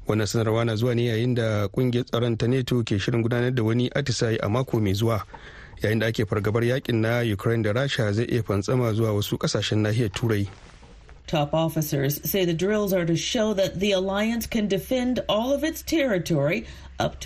wannan 0.06 0.26
sanarwa 0.26 0.64
na 0.64 0.76
zuwa 0.76 0.94
ne 0.94 1.06
yayin 1.10 1.34
da 1.34 1.66
ƙungiyar 1.68 2.04
tsaron 2.06 2.36
ta 2.38 2.46
neto 2.46 2.78
ke 2.86 2.94
shirin 2.98 3.22
gudanar 3.26 3.50
da 3.54 3.62
wani 3.64 3.90
atisaye 3.90 4.38
a 4.40 4.48
mako 4.48 4.78
mai 4.80 4.94
zuwa. 4.94 5.24
Yayin 5.82 5.98
da 6.00 6.06
ake 6.06 6.24
fargabar 6.26 6.62
yaƙin 6.62 7.00
na 7.00 7.20
ukraine 7.32 7.62
da 7.62 7.72
rasha 7.72 8.12
zai 8.12 8.24
iya 8.24 8.42
fantsama 8.42 8.92
zuwa 8.92 9.12
wasu 9.14 9.38
ƙasashen 9.38 9.78
nahiyar 9.82 10.10
turai. 10.12 10.48
Top 11.26 11.54
officers 11.54 12.20
say 12.30 12.44
the 12.44 12.52
drills 12.52 12.92
are 12.92 13.06
to 13.06 13.16
show 13.16 13.54
that 13.54 13.80
the 13.80 13.92
alliance 13.92 14.46
can 14.46 14.68
defend 14.68 15.20
all 15.28 15.52
of 15.54 15.64
its 15.64 15.80
territory 15.82 16.66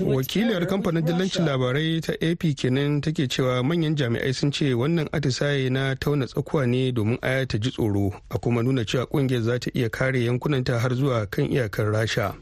wakiliyar 0.01 0.67
kamfanin 0.67 1.03
dillancin 1.05 1.45
labarai 1.45 2.01
ta 2.01 2.13
ap 2.23 2.41
kenan 2.57 3.01
take 3.03 3.29
cewa 3.29 3.63
manyan 3.63 3.95
jami'ai 3.97 4.33
sun 4.35 4.51
ce 4.53 4.73
wannan 4.75 5.09
atisaye 5.13 5.69
na 5.71 5.95
tauna 5.95 6.27
tsakuwa 6.27 6.67
ne 6.67 6.93
domin 6.93 7.19
aya 7.23 7.45
ta 7.47 7.59
ji 7.59 7.71
tsoro 7.71 8.15
a 8.31 8.39
kuma 8.39 8.63
nuna 8.63 8.85
cewa 8.85 9.05
ƙungiyar 9.07 9.43
za 9.43 9.59
ta 9.59 9.71
iya 9.75 9.91
kare 9.91 10.25
yankunanta 10.25 10.79
har 10.79 10.95
zuwa 10.95 11.27
kan 11.31 11.45
iyakar 11.51 11.93
rasha. 11.93 12.35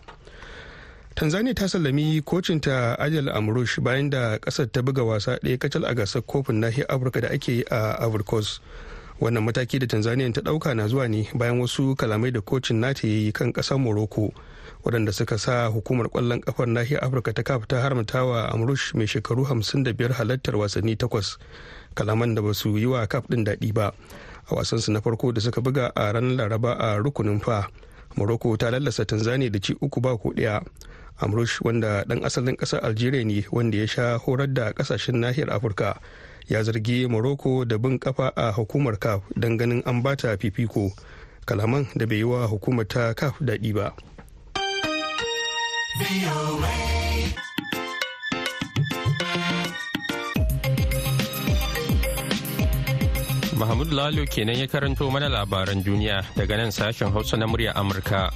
Tanzania 1.16 1.54
ta 1.54 1.68
sallami 1.68 2.20
kocinta 2.23 2.99
ajal 2.99 3.28
amrush 3.28 3.80
bayan 3.80 4.11
da 4.11 4.38
ƙasar 4.38 4.68
ta 4.73 4.82
buga 4.82 5.02
wasa 5.04 5.38
ɗaya 5.42 5.58
kacal 5.58 5.85
a 5.88 5.94
gasar 5.94 6.23
kofin 6.23 6.61
nahiyar 6.61 6.87
afirka 6.92 7.20
da 7.20 7.28
ake 7.32 7.49
yi 7.52 7.64
a 7.70 7.96
africos 8.04 8.61
wannan 9.20 9.44
mataki 9.44 9.78
da 9.80 9.87
tanzania 9.87 10.28
ta 10.32 10.40
ɗauka 10.40 10.75
na 10.76 10.88
zuwa 10.88 11.08
ne 11.08 11.25
bayan 11.35 11.61
wasu 11.61 11.96
kalamai 11.96 12.30
da 12.32 12.40
kocin 12.40 12.80
nata 12.80 13.06
yi 13.08 13.32
kan 13.32 13.52
ƙasar 13.52 13.78
morocco 13.80 14.28
waɗanda 14.85 15.12
suka 15.12 15.38
sa 15.38 15.66
hukumar 15.73 16.08
ƙwallon 16.12 16.40
ƙafar 16.44 16.66
nahiyar 16.68 17.04
afirka 17.04 17.32
ta 17.32 17.42
kafa 17.42 17.64
ta 17.66 17.76
haramta 17.80 18.20
wa 18.25 18.52
amrush 18.52 18.92
mai 18.94 19.06
shekaru 19.08 19.44
55 19.49 20.12
halartar 20.20 20.56
wasanni 20.56 20.96
takwas 21.00 21.38
kalaman 21.96 22.35
da 22.37 22.42
ba 22.44 22.52
su 22.54 22.76
yi 22.76 22.85
wa 22.87 23.06
kaf 23.08 23.25
ɗin 23.25 23.44
daɗi 23.44 23.73
ba. 23.73 23.92
A 24.46 24.54
wasansu 24.54 24.92
na 24.92 25.00
farko 25.00 25.32
da 25.32 25.40
suka 25.40 25.61
buga 25.64 25.90
a 25.96 26.12
ranar 26.12 26.37
laraba 26.37 26.76
a 26.78 27.00
rukunin 27.02 27.40
fa 27.42 27.66
morocco 28.16 28.54
ta 28.56 28.68
lallasa 28.70 29.02
tanzania 29.08 29.50
da 29.50 29.58
ci 29.58 29.73
uku 29.80 30.00
ba 30.00 30.12
ko 30.18 30.30
ɗaya. 30.37 30.61
Amrush 31.20 31.61
wanda 31.64 32.04
ɗan 32.04 32.25
asalin 32.25 32.56
ƙasar 32.56 32.80
algeria 32.85 33.25
ne 33.25 33.44
wanda 33.50 33.76
ya 33.78 33.87
sha 33.87 34.18
horar 34.18 34.46
da 34.52 34.73
ƙasashen 34.73 35.20
nahiyar 35.20 35.50
afirka. 35.50 36.00
Ya 36.49 36.62
zargi 36.62 37.08
morocco 37.08 37.64
da 37.64 37.76
bin 37.78 37.99
kafa 37.99 38.32
a 38.37 38.52
hukumar 38.52 38.96
caf 39.00 39.23
don 39.37 39.56
ganin 39.58 39.82
an 39.87 40.02
bata 40.02 40.37
fifiko. 40.37 40.92
Kalaman 41.46 41.87
da 41.96 42.06
bai 42.06 42.16
yi 42.16 42.25
wa 42.25 42.46
hukumar 42.46 42.87
ta 42.88 43.14
caf 43.14 43.38
daɗi 43.42 43.75
ba. 43.75 43.92
Mahmud 53.56 53.88
Lalo 53.88 54.23
kenan 54.28 54.61
ya 54.61 54.68
karanto 54.68 55.08
mana 55.08 55.32
labaran 55.32 55.80
duniya 55.80 56.20
daga 56.37 56.61
nan 56.61 56.68
sashen 56.68 57.08
Hausa 57.08 57.40
na 57.40 57.49
murya 57.49 57.73
Amurka. 57.73 58.28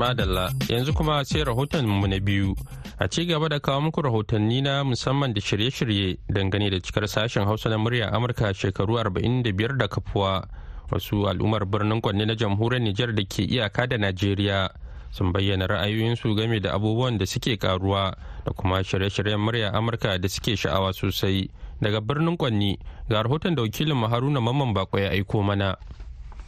Madalla 0.00 0.48
yanzu 0.68 0.94
kuma 0.96 1.20
sai 1.24 1.44
rahoton 1.44 1.84
mu 1.84 2.06
na 2.08 2.16
biyu. 2.20 2.56
A 2.98 3.06
ci 3.08 3.26
gaba 3.26 3.48
da 3.48 3.60
kawo 3.60 3.80
muku 3.80 4.00
rahotanni 4.00 4.62
na 4.62 4.82
musamman 4.82 5.34
da 5.34 5.40
shirye-shirye 5.40 6.16
dangane 6.32 6.70
da 6.70 6.80
cikar 6.80 7.04
sashen 7.08 7.44
Hausa 7.44 7.68
na 7.68 7.76
murya 7.76 8.08
Amurka 8.12 8.54
shekaru 8.54 8.96
45 8.96 9.76
da 9.76 9.88
kafuwa. 9.88 10.48
Wasu 10.90 11.28
al'ummar 11.28 11.66
birnin 11.66 12.00
kwanne 12.00 12.24
na 12.24 12.34
jamhuriyar 12.34 12.80
Nijar 12.82 13.12
da 13.14 13.22
ke 13.28 13.44
iyaka 13.44 13.86
da 13.86 13.98
Najeriya 13.98 14.70
sun 15.12 15.32
bayyana 15.32 15.66
ra'ayoyinsu 15.68 16.34
game 16.34 16.60
da 16.60 16.72
abubuwan 16.72 17.18
da 17.18 17.26
suke 17.26 17.56
karuwa 17.58 18.16
da 18.46 18.52
kuma 18.56 18.80
shirye-shiryen 18.82 19.36
murya 19.38 19.74
Amurka 19.74 20.16
da 20.18 20.28
suke 20.28 20.56
sha'awa 20.56 20.92
sosai. 20.94 21.50
Daga 21.82 22.00
birnin 22.00 22.36
kwanni 22.38 22.78
ga 23.10 23.22
rahoton 23.22 23.54
da 23.54 23.62
wakilin 23.62 24.08
Haruna 24.08 24.40
Mamman 24.40 24.72
Bako 24.72 24.98
ya 24.98 25.10
aiko 25.10 25.42
mana. 25.42 25.76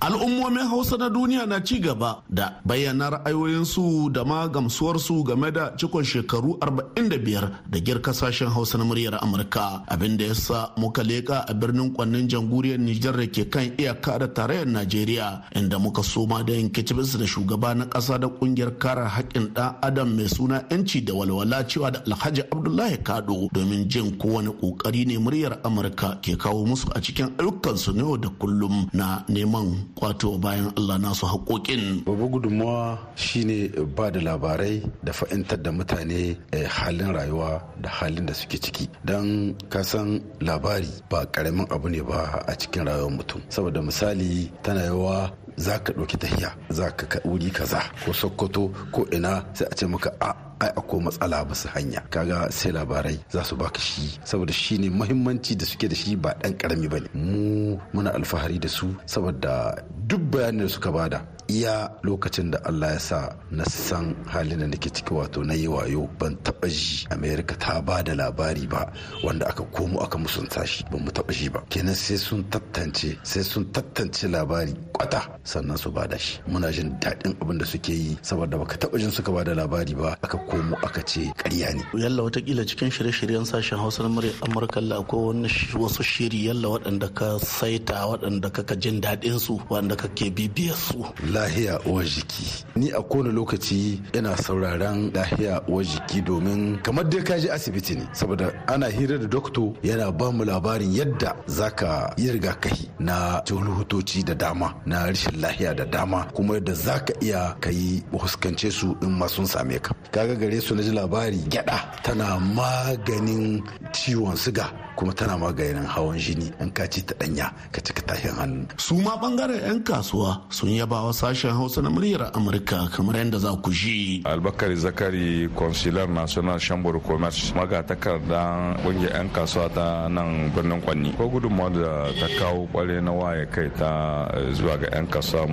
Al'ummomin 0.02 0.66
hausa 0.66 0.96
na 0.98 1.08
duniya 1.08 1.46
na 1.46 1.60
ci 1.62 1.78
gaba 1.78 2.22
da 2.28 2.58
bayyana 2.66 3.10
ra'ayoyinsu 3.10 4.10
da 4.10 4.24
ma 4.24 4.48
gamsuwarsu 4.48 5.22
game 5.24 5.50
da 5.54 5.70
cikon 5.78 6.02
shekaru 6.04 6.58
45 6.58 7.70
da 7.70 7.78
girka 7.78 8.12
sashen 8.12 8.48
hausa 8.50 8.78
na 8.78 8.84
muryar 8.84 9.14
amurka. 9.22 9.84
Abin 9.86 10.16
da 10.18 10.24
ya 10.24 10.34
sa 10.34 10.72
muka 10.76 11.02
leka 11.06 11.44
a 11.48 11.54
birnin 11.54 11.92
kwannin 11.94 12.26
jamhuriyar 12.28 12.78
nijar 12.82 13.14
da 13.16 13.26
ke 13.30 13.46
kan 13.48 13.70
iyaka 13.78 14.18
da 14.18 14.26
tarayyar 14.26 14.66
najeriya 14.66 15.42
inda 15.54 15.78
muka 15.78 16.02
soma 16.02 16.42
da 16.42 16.52
yin 16.52 16.70
kicibis 16.70 17.14
da 17.18 17.26
shugaba 17.26 17.74
na 17.74 17.84
ƙasa 17.86 18.18
da 18.18 18.26
ƙungiyar 18.28 18.78
kare 18.78 19.06
haƙƙin 19.06 19.54
ɗan 19.54 19.76
adam 19.82 20.16
mai 20.16 20.26
suna 20.28 20.64
yanci 20.70 21.04
da 21.04 21.14
walwala 21.14 21.62
cewa 21.68 21.90
da 21.92 22.00
alhaji 22.06 22.42
abdullahi 22.50 22.96
kado 23.04 23.48
domin 23.54 23.86
jin 23.88 24.18
kowane 24.18 24.50
ƙoƙari 24.50 25.06
ne 25.06 25.18
muryar 25.18 25.60
amurka 25.62 26.18
ke 26.22 26.34
kawo 26.36 26.66
musu 26.66 26.90
a 26.94 27.00
cikin 27.00 27.30
ayyukansu 27.38 27.92
na 27.94 28.02
yau 28.02 28.16
da 28.18 28.28
kullum 28.28 28.88
na 28.92 29.22
neman 29.28 29.91
kwato 29.94 30.38
bayan 30.38 30.72
Allah 30.76 30.98
nasu 30.98 31.26
haƙoƙin. 31.26 32.04
Babu 32.04 32.28
gudunmawa 32.28 32.98
shine 33.14 33.68
ba 33.96 34.10
da 34.10 34.20
labarai 34.20 34.82
da 35.04 35.12
fa'intar 35.12 35.62
da 35.62 35.70
mutane 35.70 36.36
halin 36.68 37.12
rayuwa 37.12 37.62
da 37.80 37.88
halin 37.90 38.26
da 38.26 38.32
suke 38.34 38.58
ciki. 38.60 38.88
Don 39.04 39.54
kasan 39.68 40.20
labari 40.40 40.88
ba 41.10 41.26
ƙaramin 41.26 41.70
abu 41.72 41.88
ne 41.88 42.00
ba 42.00 42.44
a 42.46 42.52
cikin 42.56 42.86
rayuwar 42.86 43.10
mutum. 43.16 43.40
Saboda 43.48 43.82
misali 43.82 44.50
tana 44.62 44.80
yawa 44.84 45.30
za 45.56 45.78
ka 45.78 45.92
ɗauki 45.92 46.16
tahiya 46.18 46.50
za 46.70 46.90
ka 46.90 47.20
wuri 47.24 47.50
kaza 47.50 47.80
ko 48.04 48.12
sokoto 48.12 48.70
ko 48.92 49.06
ina 49.12 49.44
sai 49.52 49.66
a 49.70 49.74
ce 49.76 49.86
maka 49.86 50.10
a 50.20 50.34
ai 50.62 50.70
akwai 50.78 51.00
matsala 51.04 51.44
ba 51.48 51.54
su 51.54 51.66
hanya. 51.74 52.00
Kaga 52.14 52.46
sai 52.58 52.70
labarai 52.72 53.18
za 53.34 53.42
su 53.48 53.54
baka 53.56 53.80
shi 53.80 54.04
saboda 54.24 54.52
shi 54.52 54.78
ne 54.78 54.88
muhimmanci 54.90 55.52
da 55.60 55.64
suke 55.66 55.86
da 55.88 55.94
shi 55.94 56.16
ba 56.16 56.30
dan 56.40 56.54
ƙarami 56.60 56.88
ba 56.92 56.98
ne 57.02 57.08
mu 57.14 57.78
muna 57.94 58.10
alfahari 58.14 58.58
da 58.62 58.68
su 58.68 58.94
saboda 59.06 59.74
duk 60.06 60.20
bayanin 60.30 60.66
da 60.66 60.68
suka 60.68 60.90
ba 60.92 61.08
da 61.08 61.20
iya 61.50 61.90
lokacin 62.06 62.50
da 62.54 62.58
Allah 62.64 62.94
ya 62.94 63.00
sa 63.00 63.18
na 63.50 63.64
san 63.66 64.14
halin 64.30 64.60
da 64.62 64.66
nake 64.70 64.88
ciki 64.90 65.12
wato 65.14 65.42
na 65.44 65.54
yi 65.54 65.66
wayo 65.68 66.08
ban 66.18 66.36
taba 66.44 66.68
ji 66.68 67.04
America 67.10 67.54
ta 67.58 67.80
ba 67.82 68.02
da 68.02 68.14
labari 68.14 68.64
ba 68.70 68.88
wanda 69.24 69.46
aka 69.50 69.64
komo 69.74 70.00
aka 70.00 70.16
musunta 70.18 70.64
shi 70.66 70.84
ban 70.90 71.02
mu 71.04 71.10
taba 71.10 71.32
ji 71.32 71.48
ba. 71.52 71.60
Kenan 71.68 71.94
sai 71.94 72.16
sun 72.16 72.44
tattance 72.52 73.18
sai 73.22 73.42
sun 73.42 73.64
tattance 73.74 74.24
labari 74.30 74.72
kwata 74.94 75.20
sannan 75.44 75.76
su 75.76 75.90
ba 75.90 76.06
da 76.06 76.16
shi. 76.18 76.38
Muna 76.48 76.70
jin 76.72 76.94
daɗin 77.02 77.34
abin 77.42 77.58
da 77.60 77.66
suke 77.66 77.92
yi 77.92 78.16
saboda 78.22 78.56
baka 78.58 78.76
taba 78.80 78.96
jin 78.98 79.10
suka 79.10 79.30
ba 79.32 79.44
da 79.44 79.52
labari 79.54 79.94
ba 79.94 80.16
aka 80.24 80.38
komo 80.52 80.76
aka 80.84 81.00
ce 81.02 81.32
ƙarya 81.40 81.72
ne. 81.74 81.82
Yalla 81.96 82.22
wataƙila 82.28 82.66
cikin 82.68 82.90
shirye-shiryen 82.92 83.44
sashen 83.48 83.78
hausa 83.78 84.02
na 84.02 84.08
murya 84.08 84.32
amurka 84.44 84.80
la 84.84 85.00
akwai 85.00 85.48
wasu 85.80 86.02
shiri 86.04 86.44
yalla 86.44 86.68
waɗanda 86.68 87.08
ka 87.14 87.38
saita 87.40 88.04
waɗanda 88.06 88.52
kaka 88.52 88.76
jin 88.76 89.00
daɗin 89.00 89.38
su 89.40 89.56
waɗanda 89.70 89.96
kake 89.96 90.30
bibiyar 90.30 90.76
su. 90.76 91.00
Lahiya 91.32 91.80
uwar 91.86 92.04
jiki. 92.04 92.64
Ni 92.76 92.90
a 92.92 93.00
kowane 93.02 93.32
lokaci 93.32 94.00
yana 94.12 94.36
sauraron 94.36 95.10
lahiya 95.14 95.62
uwar 95.68 95.84
jiki 95.84 96.20
domin 96.22 96.78
kamar 96.82 97.04
dai 97.08 97.22
ka 97.22 97.38
je 97.38 97.48
asibiti 97.48 97.96
ne 97.96 98.04
saboda 98.12 98.52
ana 98.68 98.86
hira 98.90 99.16
da 99.18 99.26
dokto 99.26 99.72
yana 99.82 100.12
ba 100.12 100.30
mu 100.30 100.44
labarin 100.44 100.92
yadda 100.92 101.32
zaka 101.46 102.12
yi 102.18 102.28
rigakafi 102.30 102.88
na 103.00 103.40
hutoci 103.48 104.22
da 104.24 104.34
dama 104.34 104.74
na 104.86 105.06
rashin 105.06 105.40
lahiya 105.40 105.74
da 105.76 105.84
dama 105.84 106.26
kuma 106.34 106.54
yadda 106.60 106.74
zaka 106.74 107.12
iya 107.22 107.56
ka 107.60 107.70
yi 107.70 108.02
huskance 108.12 108.70
su 108.70 108.96
in 109.02 109.10
ma 109.16 109.26
sun 109.26 109.46
same 109.46 109.78
ka. 109.78 109.94
Kaga 110.12 110.31
gare 110.34 110.60
su 110.60 110.74
na 110.74 110.82
ji 110.82 110.90
labari 110.92 111.38
gyada 111.48 111.78
tana 112.02 112.38
maganin 112.38 113.62
ciwon 113.92 114.36
siga 114.36 114.70
kuma 114.96 115.12
tana 115.12 115.36
maganin 115.38 115.84
hawan 115.86 116.18
jini. 116.18 116.52
In 116.60 116.70
ka 116.70 116.86
ci 116.86 117.02
ta 117.02 117.14
danya 117.18 117.50
ka 117.72 117.80
cika 117.80 118.02
tashin 118.06 118.34
hannu. 118.36 118.66
Su 118.78 118.94
ma 119.00 119.16
ɓangaren 119.16 119.58
'yan 119.64 119.80
kasuwa 119.82 120.42
sun 120.50 120.68
yaba 120.70 121.02
wa 121.04 121.12
sashen 121.12 121.50
hausa 121.50 121.80
na 121.82 121.90
muryar 121.90 122.30
amurka 122.34 122.88
kamar 122.92 123.16
yadda 123.16 123.38
za 123.38 123.50
ku 123.62 123.70
ji. 123.72 124.22
Albakari 124.24 124.76
zakari 124.76 125.48
consular 125.56 126.06
national 126.08 126.58
chamber 126.58 126.96
of 126.96 127.02
commerce 127.06 127.52
magatakarda 127.56 128.76
ƙungiyar 128.84 129.12
'yan 129.16 129.28
kasuwa 129.32 129.68
ta 129.74 130.08
nan 130.08 130.52
birnin 130.54 130.80
kwanni. 130.80 131.12
Ko 131.16 131.28
gudunmawa 131.28 131.70
da 131.72 132.12
ta 132.20 132.28
kawo 132.38 132.66
kwale 132.72 133.00
na 133.02 133.12
waye 133.12 133.46
kai 133.50 133.70
ta 133.74 134.28
zuwa 134.52 134.76
ga 134.76 134.88
'yan 134.92 135.06
kasuwa 135.08 135.46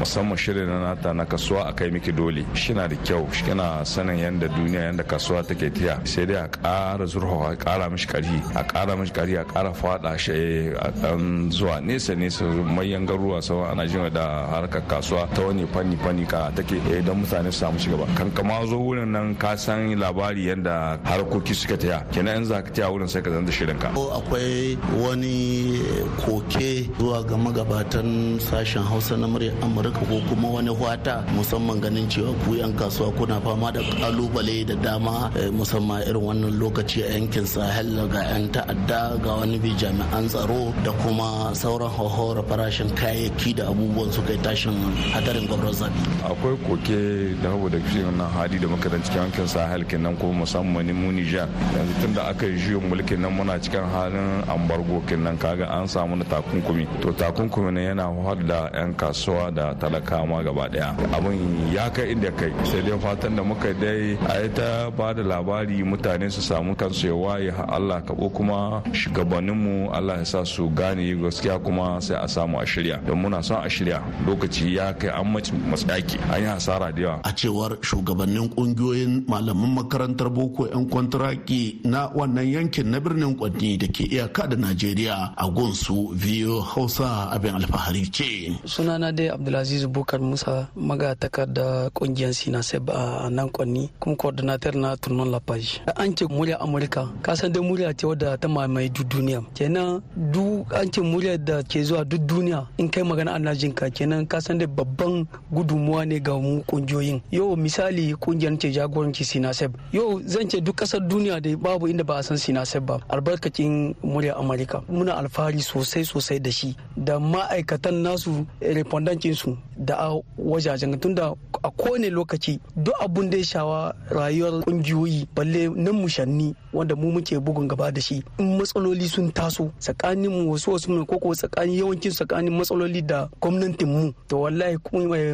musamman 0.00 0.36
shirin 0.36 0.66
na 0.68 0.92
nata 0.94 1.12
na 1.12 1.24
kasuwa 1.24 1.68
a 1.68 1.72
kai 1.72 1.90
miki 1.90 2.12
dole. 2.12 2.44
Shi 2.54 2.72
na 2.74 2.88
da 2.88 2.96
kyau 3.04 3.28
shi 3.32 3.44
kana 3.44 3.84
sanin 4.02 4.18
yadda 4.18 4.48
duniya 4.50 4.82
yadda 4.90 5.04
kasuwa 5.06 5.42
take 5.46 5.70
tiya 5.70 5.94
sai 6.06 6.26
dai 6.26 6.36
a 6.42 6.48
ƙara 6.48 7.06
zurfafa 7.06 7.52
a 7.52 7.56
ƙara 7.56 7.90
mishi 7.90 8.06
ƙarfi 8.06 8.42
a 8.54 8.64
ƙara 8.64 8.96
mishi 8.98 9.12
ƙarfi 9.12 9.36
a 9.38 9.44
ƙara 9.44 9.72
faɗa 9.74 10.18
shi 10.18 10.32
a 10.74 10.90
ɗan 10.90 11.50
zuwa 11.52 11.80
nesa 11.80 12.14
nesa 12.14 12.44
manyan 12.44 13.06
garuruwa 13.06 13.38
sauran 13.42 13.70
ana 13.70 13.86
jin 13.86 14.12
da 14.12 14.46
harkar 14.50 14.82
kasuwa 14.88 15.28
ta 15.34 15.42
wani 15.46 15.66
fanni 15.66 15.96
fanni 15.96 16.26
ka 16.28 16.50
take 16.50 16.74
don 17.06 17.22
mutane 17.22 17.52
su 17.52 17.60
samu 17.64 17.78
shigaba 17.78 18.06
kan 18.16 18.30
kama 18.32 18.66
zo 18.66 18.78
wurin 18.78 19.08
nan 19.12 19.34
ka 19.36 19.54
san 19.56 19.94
labari 19.96 20.46
yadda 20.50 20.98
harkoki 21.04 21.54
suka 21.54 21.76
taya 21.76 22.04
kenan 22.12 22.38
in 22.38 22.44
za 22.44 22.62
ka 22.62 22.70
taya 22.70 22.90
wurin 22.90 23.08
sai 23.08 23.22
ka 23.22 23.30
zanta 23.30 23.52
shirin 23.52 23.78
ka. 23.78 23.88
Akwai 23.94 24.76
wani 24.98 25.78
koke 26.26 26.90
zuwa 26.98 27.22
ga 27.26 27.36
magabatan 27.36 28.40
sashen 28.40 28.82
hausa 28.82 29.16
na 29.16 29.26
murya 29.28 29.52
amurka 29.62 30.00
ko 30.08 30.18
kuma 30.28 30.48
wani 30.58 30.70
wata 30.70 31.22
musamman 31.36 31.80
ganin 31.80 32.08
cewa 32.10 32.34
ku 32.44 32.54
yan 32.58 32.72
kasuwa 32.74 33.12
kuna 33.16 33.40
fama 33.40 33.70
da 33.72 33.80
ƙalubale 34.00 34.66
da 34.66 34.74
dama 34.76 35.30
musamman 35.52 36.02
irin 36.08 36.22
wannan 36.22 36.58
lokaci 36.58 37.02
a 37.04 37.12
yankin 37.18 37.46
sahel 37.46 38.08
ga 38.08 38.20
yan 38.32 38.48
ta'adda 38.52 39.18
ga 39.22 39.30
wani 39.40 39.58
bi 39.58 39.70
jami'an 39.76 40.26
tsaro 40.28 40.72
da 40.84 40.92
kuma 41.02 41.52
sauran 41.54 41.90
hauhawar 41.90 42.42
farashin 42.48 42.90
kayayyaki 42.96 43.54
da 43.56 43.68
abubuwan 43.70 44.10
su 44.12 44.22
kai 44.22 44.36
tashin 44.44 44.74
hadarin 45.12 45.46
gwamnan 45.48 45.72
zabi. 45.74 46.00
Akwai 46.24 46.56
koke 46.66 47.00
da 47.42 47.48
hawa 47.50 47.68
da 47.70 47.78
shi 47.90 47.98
wannan 48.06 48.30
hali 48.34 48.58
da 48.58 48.66
muka 48.68 48.88
cikin 48.88 49.20
yankin 49.22 49.46
sahel 49.48 49.84
kenan 49.84 50.16
ko 50.16 50.32
musamman 50.32 50.86
mu 50.94 51.12
nijar 51.12 51.48
yanzu 51.74 51.94
tun 52.00 52.14
da 52.14 52.22
aka 52.30 52.46
yi 52.46 52.56
juyin 52.58 52.84
mulkin 52.88 53.20
nan 53.20 53.32
muna 53.36 53.58
cikin 53.58 53.84
halin 53.92 54.42
ambargo 54.48 55.02
kenan 55.08 55.36
kaga 55.38 55.66
an 55.70 55.86
samu 55.88 56.16
na 56.16 56.24
takunkumi. 56.24 56.84
To 57.02 57.12
takunkumi 57.12 57.72
ne 57.72 57.82
yana 57.92 58.06
da 58.46 58.70
'yan 58.74 58.94
kasuwa 58.94 59.50
da 59.54 59.74
talakawa 59.74 60.42
gaba 60.44 60.68
ɗaya 60.68 60.94
abin 61.16 61.72
ya 61.74 61.90
kai 61.90 62.12
inda 62.12 62.30
kai. 62.32 62.52
Sai 62.64 62.82
dai 62.82 62.98
fatan 62.98 63.36
da 63.36 63.42
muka 63.42 63.72
dai 63.82 64.14
a 64.30 64.34
yi 64.42 64.48
ta 64.54 64.68
ba 64.96 65.10
da 65.16 65.22
labari 65.22 65.82
mutane 65.90 66.30
su 66.30 66.40
samu 66.42 66.74
kansu 66.76 67.06
ya 67.10 67.14
waye 67.14 67.50
Allah 67.50 67.98
kabo 68.06 68.28
kuma 68.30 68.82
shugabanninmu 68.94 69.90
Allah 69.90 70.18
ya 70.22 70.24
sa 70.24 70.44
su 70.46 70.70
gane 70.70 71.02
gaskiya 71.18 71.58
kuma 71.58 71.98
sai 72.00 72.16
a 72.22 72.28
samu 72.28 72.60
a 72.62 72.64
shirya. 72.66 73.02
Don 73.06 73.18
muna 73.18 73.42
son 73.42 73.58
a 73.58 73.66
shirya. 73.68 73.98
Lokaci 74.26 74.76
ya 74.78 74.92
kai 74.94 75.10
an 75.10 75.26
mace 75.32 75.50
matsaki 75.70 76.14
an 76.30 76.38
yi 76.42 76.46
hasara 76.46 76.92
da 76.94 77.02
yawa. 77.02 77.20
A 77.24 77.32
cewar 77.34 77.72
shugabannin 77.82 78.54
ƙungiyoyin 78.54 79.26
malaman 79.26 79.74
makarantar 79.82 80.30
boko 80.30 80.66
'yan 80.70 80.86
kwantaraki 80.86 81.82
na 81.84 82.06
wannan 82.14 82.46
yankin 82.54 82.86
na 82.90 83.00
birnin 83.02 83.34
kwanni 83.34 83.78
da 83.82 83.86
ke 83.90 84.06
iyaka 84.06 84.46
da 84.46 84.56
najeriya 84.56 85.34
a 85.36 85.44
gunsu 85.50 86.14
biyu 86.14 86.62
hausa 86.62 87.34
abin 87.34 87.58
alfahari 87.58 88.06
ce. 88.14 88.54
Sunana 88.64 89.10
dai 89.10 89.26
abdulaziz 89.34 89.86
bukar 89.90 90.20
musa 90.22 90.70
magatakar 90.78 91.50
da 91.50 91.90
ƙungiyar 91.90 92.30
sinaseb 92.30 92.86
a 92.94 93.26
nan 93.30 93.50
kwanni. 93.50 93.71
Kuma 94.00 94.16
coordinator 94.16 94.74
na 94.74 94.96
turnon 94.96 95.30
lafaji 95.30 95.80
an 95.96 96.14
ce 96.16 96.24
murya 96.28 96.58
amurka 96.60 97.08
kasan 97.22 97.52
dai 97.52 97.62
murya 97.62 97.92
ce 97.94 98.06
wadda 98.06 98.36
ta 98.38 98.48
mamaye 98.48 98.88
duk 98.88 99.08
duniya. 99.08 99.42
Kenan 99.54 100.02
duk 100.16 100.66
an 100.74 100.90
ce 100.92 101.00
murya 101.00 101.38
da 101.38 101.62
ke 101.62 101.82
zuwa 101.84 102.04
duk 102.04 102.20
duniya 102.26 102.66
in 102.78 102.88
kai 102.88 103.02
magana 103.02 103.34
ana 103.34 103.54
jin 103.54 103.72
ka. 103.72 103.90
Kenan 103.90 104.26
kasan 104.26 104.58
dai 104.58 104.66
babban 104.66 105.26
gudunmuwa 105.52 106.06
ne 106.06 106.18
ga 106.20 106.34
mu 106.38 106.62
ƙungiyoyin. 106.66 107.20
Yau 107.30 107.56
misali 107.56 108.14
ƙungiyar 108.14 108.58
ce 108.60 108.72
jagoranci 108.72 109.24
sinaseb 109.24 109.74
yau 109.92 110.20
zan 110.26 110.48
ce 110.48 110.60
duk 110.60 110.76
ƙasar 110.76 111.00
duniya 111.08 111.40
da 111.40 111.56
babu 111.56 111.86
inda 111.88 112.04
ba 112.04 112.18
a 112.18 112.22
san 112.22 112.36
sinaseb 112.36 112.86
ba. 112.86 112.98
Albarkacin 113.08 113.94
murya 114.02 114.34
amurka. 114.36 114.82
Muna 114.88 115.16
alfahari 115.16 115.60
sosai 115.62 116.04
sosai 116.04 116.40
da 116.40 116.50
shi. 116.50 116.76
Da 116.96 117.18
ma'aikatan 117.18 118.02
nasu 118.02 118.46
respondancin 118.60 119.34
su 119.34 119.56
da 119.76 119.96
a 120.10 120.20
wajajen. 120.38 120.98
Tunda 121.00 121.34
a 121.64 121.70
kowane 121.70 122.10
lokaci 122.10 122.58
duk 122.76 122.94
abun 123.00 123.30
da 123.30 123.38
ya 123.38 123.44
shawa 123.62 123.94
rayuwar 124.10 124.64
kungiyoyi 124.64 125.26
balle 125.34 125.68
nan 125.68 125.94
mushanni 125.94 126.54
wanda 126.72 126.96
mu 126.96 127.12
muke 127.12 127.38
bugun 127.38 127.68
gaba 127.68 127.92
da 127.92 128.00
shi. 128.00 128.22
In 128.38 128.58
matsaloli 128.58 129.08
sun 129.08 129.30
taso 129.32 129.70
tsakanin 129.78 130.30
mu 130.30 130.50
wasu 130.52 130.72
wasu 130.72 130.90
ne 130.90 131.04
koko 131.06 131.34
tsakanin 131.34 131.78
yawancin 131.78 132.10
tsakanin 132.12 132.50
matsaloli 132.58 133.02
da 133.06 133.28
gwamnatin 133.40 133.86
mu 133.88 134.12
to 134.28 134.40
wallahi 134.42 134.76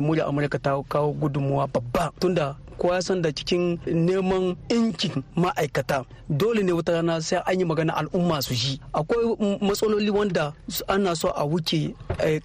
murya 0.01 0.27
amurka 0.29 0.59
ta 0.61 0.77
kawo 0.89 1.13
gudunmuwa 1.13 1.67
babba. 1.73 2.13
Tunda 2.21 2.57
kowa 2.79 2.95
ya 2.95 3.03
san 3.03 3.23
da 3.23 3.33
cikin 3.33 3.79
neman 3.87 4.55
inkin 4.69 5.23
ma'aikata 5.37 6.05
dole 6.31 6.63
ne 6.63 6.73
wata 6.73 6.93
rana 6.93 7.21
sai 7.21 7.41
an 7.47 7.59
yi 7.59 7.65
magana 7.65 7.97
al'umma 7.97 8.43
su 8.43 8.55
shi 8.55 8.79
akwai 8.95 9.59
matsaloli 9.61 10.11
wanda 10.11 10.53
ana 10.89 11.17
so 11.17 11.33
a 11.35 11.43
wuce 11.45 11.95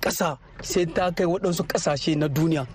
ƙasa 0.01 0.37
sai 0.63 0.85
ta 0.85 1.11
kai 1.11 1.25
waɗansu 1.25 1.63
ƙasashe 1.67 2.15
na 2.17 2.27
duniya. 2.27 2.65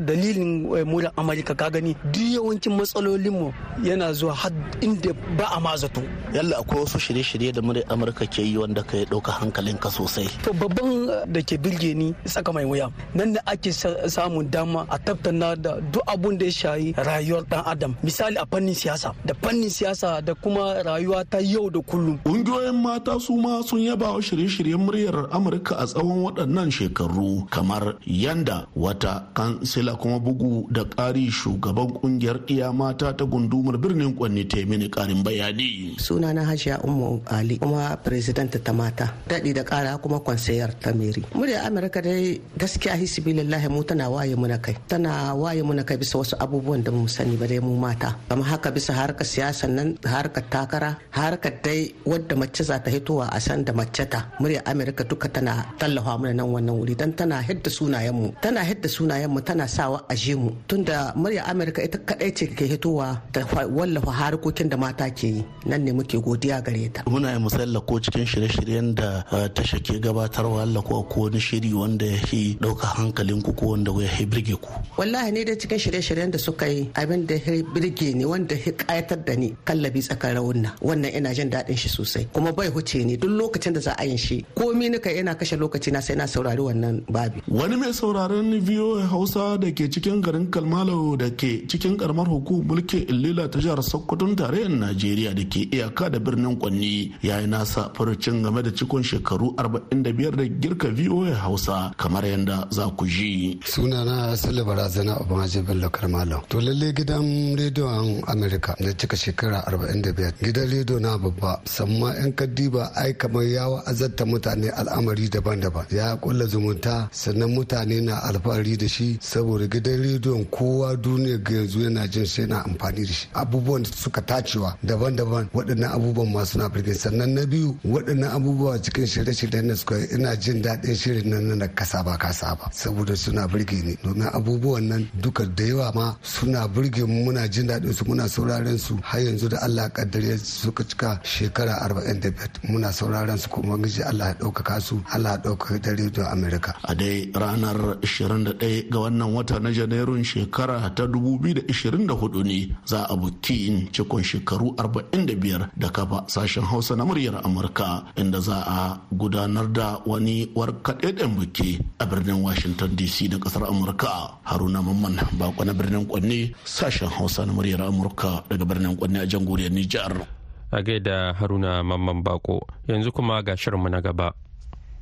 Dalilin 0.00 0.66
muryar 0.88 1.12
amurka 1.16 1.54
ka 1.56 1.68
gani 1.70 1.94
duk 2.12 2.22
yawancin 2.36 2.72
matsalolinmu 2.76 3.52
yana 3.84 4.12
zuwa 4.12 4.34
har 4.34 4.50
inda 4.80 5.12
ba 5.36 5.46
a 5.56 5.60
ma 5.60 5.76
zato. 5.76 6.02
Yalla 6.32 6.56
akwai 6.60 6.80
wasu 6.84 6.98
shirye-shirye 6.98 7.52
da 7.52 7.60
muryar 7.60 7.84
amurka 7.88 8.26
ke 8.26 8.42
yi 8.42 8.56
wanda 8.56 8.82
ka 8.82 8.96
ɗauka 9.04 9.32
hankalinka 9.40 9.90
sosai. 9.90 10.26
To 10.44 10.52
babban 10.52 11.26
da 11.32 11.40
ke 11.42 11.58
birge 11.60 11.94
ni 11.94 12.14
saka 12.24 12.52
mai 12.52 12.64
wuya. 12.64 12.90
Nan 13.14 13.32
da 13.34 13.40
ake 13.46 13.70
samun 13.72 14.50
dama 14.50 14.86
a 14.90 14.98
tattauna 14.98 15.56
da 15.60 15.80
duk 15.92 16.02
abun 16.06 16.38
da 16.38 16.46
ya 16.46 16.50
shayi 16.52 16.94
rayuwar 16.96 17.44
dan 17.48 17.62
adam. 17.66 17.96
Misali 18.02 18.36
a 18.40 18.46
fannin 18.46 18.74
siyasa 18.74 19.14
da 19.24 19.34
fannin 19.42 19.68
siyasa 19.70 20.24
da 20.24 20.34
kuma 20.34 20.82
rayuwa 20.82 21.24
ta 21.28 21.38
yau 21.38 21.68
da 21.70 21.80
kullum. 21.80 22.18
Ƙungiyoyin 22.24 22.74
mata 22.82 23.18
su 23.20 23.36
ma 23.36 23.60
sun 23.62 23.80
yaba 23.80 24.12
wa 24.14 24.20
shirye-shiryen 24.20 24.78
muryar 24.80 25.28
amurka 25.30 25.76
a 25.76 25.84
tsawon 25.86 26.22
waɗannan 26.24 26.70
shekaru. 26.70 27.09
Kamar 27.50 27.96
yanda 28.06 28.66
wata 28.76 29.30
kansila 29.34 29.96
kuma 29.98 30.18
bugu 30.20 30.66
da 30.70 30.84
ƙari 30.84 31.30
shugaban 31.30 31.92
ƙungiyar 31.98 32.44
iya 32.48 32.72
mata 32.72 33.12
ta 33.12 33.24
gundumar 33.24 33.76
birnin 33.78 34.14
kwanne 34.14 34.44
ta 34.48 34.58
mini 34.66 34.88
ƙarin 34.88 35.22
bayani. 35.24 35.96
Sunana 35.98 36.44
hajiya 36.44 36.80
ummu 36.84 37.22
ali 37.26 37.58
kuma 37.58 37.96
president 38.02 38.52
ta 38.62 38.72
mata. 38.72 39.12
Daɗi 39.28 39.54
da 39.54 39.62
ƙara 39.64 39.98
kuma 40.00 40.20
kwansayar 40.20 40.74
ta 40.80 40.92
meri. 40.92 41.24
Muryar 41.34 41.66
amurka 41.66 42.02
dai 42.02 42.40
gaskiya 42.58 42.94
hisibilillahi 42.96 43.68
mu 43.70 43.82
tana 43.84 44.10
waye 44.10 44.34
muna 44.36 44.58
kai. 44.62 44.76
Tana 44.88 45.34
waye 45.34 45.62
muna 45.62 45.84
kai 45.84 45.96
bisa 45.96 46.18
wasu 46.18 46.36
abubuwan 46.38 46.82
da 46.84 46.90
mu 46.90 47.06
sani 47.08 47.36
ba 47.36 47.46
dai 47.46 47.58
mu 47.60 47.76
mata. 47.76 48.16
Kamar 48.28 48.46
haka 48.46 48.70
bisa 48.70 48.92
harkar 48.94 49.26
siyasa 49.26 49.68
nan 49.68 49.96
harkar 50.04 50.44
takara 50.50 50.96
harkar 51.10 51.60
dai 51.62 51.92
wadda 52.06 52.36
mace 52.36 52.62
za 52.64 52.78
ta 52.78 52.90
hitowa 52.90 53.28
a 53.32 53.40
san 53.40 53.64
da 53.64 53.72
mace 53.72 54.04
ta. 54.08 54.30
Muryar 54.40 54.62
amurka 54.66 55.04
duka 55.08 55.28
tana 55.28 55.66
tallafa 55.78 56.18
mana 56.20 56.34
nan 56.34 56.46
wannan 56.52 56.76
wuri 56.76 56.94
dan 57.00 57.16
tana 57.16 57.40
hidda 57.40 57.70
sunayen 57.72 58.12
mu 58.12 58.28
tana 58.44 58.60
hidda 58.60 58.84
sunayen 58.84 59.32
mu 59.32 59.40
tana 59.40 59.64
sawa 59.64 60.04
a 60.04 60.14
mu. 60.36 60.52
Tunda 60.68 61.16
muryar 61.16 61.48
amurka 61.48 61.80
ita 61.80 61.96
kadai 61.96 62.28
ce 62.36 62.44
ke 62.52 62.68
hitowa 62.68 63.16
da 63.32 63.40
wallafa 63.72 64.12
harkokin 64.12 64.68
da 64.68 64.76
mata 64.76 65.08
ke 65.08 65.40
yi. 65.40 65.44
Nan 65.64 65.80
ne 65.84 65.92
muke 65.96 66.20
godiya 66.20 66.60
gare 66.62 66.92
ta. 66.92 67.00
Muna 67.08 67.32
yi 67.32 67.38
musalla 67.40 67.80
ko 67.88 67.96
cikin 68.04 68.26
shirye-shiryen 68.28 68.92
da 68.94 69.24
tasha 69.56 69.80
ke 69.80 69.96
gabatarwa 69.96 70.60
Allah 70.60 70.82
ko 70.84 71.00
ko 71.08 71.24
wani 71.32 71.40
shiri 71.40 71.72
wanda 71.72 72.04
ya 72.04 72.20
fi 72.28 72.58
ɗauka 72.60 72.86
hankalin 73.00 73.40
ku 73.42 73.52
ko 73.56 73.72
wanda 73.72 73.92
ya 73.96 74.26
birge 74.28 74.60
ku. 74.60 74.68
Wallahi 75.00 75.32
ne 75.32 75.44
da 75.48 75.56
cikin 75.56 75.80
shirye-shiryen 75.80 76.30
da 76.30 76.36
suka 76.38 76.68
yi 76.68 76.90
abin 77.00 77.24
da 77.24 77.34
ya 77.40 77.64
birge 77.72 78.12
ni 78.12 78.24
wanda 78.28 78.52
ya 78.54 78.72
kayatar 78.76 79.24
da 79.24 79.32
ni 79.40 79.56
kallabi 79.64 80.04
tsakar 80.04 80.36
rawunna 80.36 80.76
wannan 80.84 81.16
ina 81.16 81.32
jin 81.32 81.48
daɗin 81.48 81.76
shi 81.80 81.88
sosai. 81.88 82.28
Kuma 82.28 82.52
bai 82.52 82.68
huce 82.68 83.00
ni 83.08 83.16
duk 83.16 83.30
lokacin 83.32 83.72
da 83.72 83.80
za 83.80 83.96
a 83.96 84.04
yin 84.04 84.18
shi 84.20 84.44
komi 84.54 84.90
nika 84.92 85.08
ina 85.08 85.32
kashe 85.34 85.56
lokaci 85.56 85.88
na 85.92 86.00
sai 86.04 86.16
na 86.20 86.26
saurari 86.28 86.60
wannan 86.60 86.89
babi 87.08 87.42
wani 87.48 87.76
mai 87.76 87.92
sauraron 87.92 88.48
VOA 88.60 89.06
Hausa 89.12 89.58
da 89.58 89.70
ke 89.70 89.86
cikin 89.92 90.20
garin 90.22 90.46
Kalmalo 90.50 91.16
da 91.18 91.30
ke 91.30 91.50
cikin 91.70 91.96
karamar 91.96 92.26
hukumar 92.26 92.66
mulki 92.80 93.06
Illila 93.12 93.48
ta 93.50 93.58
jihar 93.58 93.78
Sokoton 93.82 94.34
tarayyar 94.36 94.70
Najeriya 94.70 95.34
da 95.34 95.44
ke 95.44 95.68
iyaka 95.70 96.10
da 96.12 96.18
birnin 96.18 96.56
Kwanni 96.58 97.12
ya 97.22 97.40
yi 97.40 97.46
nasa 97.46 97.90
furucin 97.94 98.42
game 98.42 98.62
da 98.62 98.70
cikon 98.70 99.02
shekaru 99.02 99.54
45 99.56 100.36
da 100.36 100.44
girka 100.48 100.88
VOA 100.88 101.34
Hausa 101.34 101.92
kamar 101.96 102.24
yadda 102.24 102.66
za 102.70 102.88
ku 102.96 103.06
ji. 103.06 103.58
Sunana 103.64 104.36
Sule 104.36 104.64
Barazana 104.64 105.16
Obamaji 105.20 105.62
Bello 105.66 105.88
Kalmalo. 105.90 106.42
To 106.48 106.60
lalle 106.60 106.92
gidan 106.92 107.56
rediyon 107.56 108.22
Amerika 108.28 108.74
na 108.80 108.92
cika 108.92 109.16
shekara 109.16 109.62
45 109.68 110.32
gidan 110.42 110.68
rediyo 110.70 110.98
na 111.00 111.18
babba 111.18 111.60
samma 111.64 112.14
'yan 112.16 112.32
kaddiba 112.32 112.92
ai 112.96 113.12
kamar 113.14 113.44
ya 113.44 113.68
wa'azarta 113.68 114.24
mutane 114.26 114.70
al'amari 114.70 115.28
daban-daban 115.28 115.86
ya 115.90 116.16
kulla 116.16 116.46
zumunta 116.70 117.08
sannan 117.12 117.50
mutane 117.50 118.00
na 118.00 118.22
alfahari 118.22 118.76
da 118.76 118.88
shi 118.88 119.18
saboda 119.20 119.66
gidan 119.66 120.02
rediyon 120.02 120.44
kowa 120.50 120.96
duniya 120.96 121.38
ga 121.38 121.52
yanzu 121.54 121.80
yana 121.80 122.06
jin 122.08 122.26
sai 122.26 122.46
na 122.46 122.64
amfani 122.64 123.06
da 123.06 123.12
shi. 123.12 123.28
Abubuwan 123.34 123.82
da 123.82 123.90
suka 123.90 124.20
tacewa 124.22 124.76
daban-daban 124.82 125.48
waɗannan 125.54 125.90
abubuwan 125.92 126.32
masu 126.32 126.58
na 126.58 126.68
birge 126.68 126.94
sannan 126.94 127.34
na 127.34 127.46
biyu 127.46 127.76
waɗannan 127.84 128.30
abubuwa 128.36 128.78
cikin 128.82 129.06
shirye-shiryen 129.06 129.64
na 129.66 129.74
suka 129.76 129.96
ina 130.14 130.36
jin 130.36 130.62
daɗin 130.62 130.94
shirin 130.94 131.28
nan 131.30 131.58
na 131.58 131.66
kasa 131.68 132.02
ba 132.02 132.16
kasa 132.18 132.54
ba 132.56 132.70
saboda 132.72 133.16
suna 133.16 133.46
birge 133.48 133.82
ni. 133.82 133.96
Domin 134.04 134.28
abubuwan 134.32 134.82
nan 134.88 135.08
duka 135.20 135.44
da 135.46 135.64
yawa 135.64 135.92
ma 135.94 136.14
suna 136.22 136.68
birge 136.68 137.04
mu 137.04 137.24
muna 137.24 137.48
jin 137.48 137.66
daɗin 137.66 137.92
su 137.92 138.04
muna 138.04 138.28
sauraren 138.28 138.78
su. 138.78 138.98
Har 139.02 139.20
yanzu 139.20 139.48
da 139.48 139.58
Allah 139.62 139.90
kaddare 139.90 140.38
suka 140.38 140.84
cika 140.84 141.20
shekara 141.24 141.74
45 141.88 142.68
muna 142.70 142.92
sauraren 142.92 143.38
su 143.38 143.48
kuma 143.48 143.76
giji 143.78 144.02
Allah 144.02 144.28
ya 144.28 144.34
ɗaukaka 144.34 144.80
su 144.80 145.02
Allah 145.12 145.30
ya 145.32 145.38
ɗaukaka 145.38 145.78
da 145.82 145.90
rediyon 145.90 146.26
Amerika. 146.26 146.59
A 146.84 146.94
dai 146.94 147.30
ranar 147.32 147.96
21 148.04 148.88
ga 148.90 148.98
wannan 149.00 149.32
wata 149.34 149.58
na 149.60 149.70
Janairun 149.72 150.22
shekara 150.24 150.84
ta 150.94 151.04
2024 151.08 152.44
ne 152.44 152.68
za 152.84 153.06
a 153.08 153.16
buki 153.16 153.88
cikon 153.92 154.22
shekaru 154.22 154.76
45 154.76 155.70
da 155.76 155.88
kafa 155.90 156.24
sashen 156.28 156.64
Hausa 156.64 156.96
na 156.96 157.04
muryar 157.04 157.40
Amurka 157.44 158.04
inda 158.16 158.40
za 158.40 158.60
a 158.66 159.00
gudanar 159.12 159.66
da 159.72 159.98
wani 160.06 160.46
warkaɗeɗen 160.54 161.34
buki 161.36 161.80
a 161.98 162.06
birnin 162.06 162.42
Washington 162.42 162.96
DC 162.96 163.28
da 163.30 163.38
ƙasar 163.38 163.64
Amurka. 163.68 164.38
Haruna 164.44 164.82
Mamman 164.82 165.16
bako 165.38 165.64
na 165.64 165.72
birnin 165.72 166.06
Kwanne 166.06 166.52
sashen 166.64 167.08
Hausa 167.08 167.46
na 167.46 167.52
muryar 167.52 167.80
Amurka 167.88 168.44
daga 168.48 168.64
birnin 168.64 168.96
Kwanne 168.96 169.22
a 169.22 169.26
jamhuriyar 169.26 169.72
Nijar. 169.72 170.26
A 170.72 170.82
gaida 170.82 171.34
Haruna 171.34 171.82
Mamman 171.82 172.22
Bako 172.22 172.62
yanzu 172.88 173.10
kuma 173.12 173.42
ga 173.42 173.56
shirinmu 173.56 173.88
na 173.90 174.00
gaba. 174.00 174.32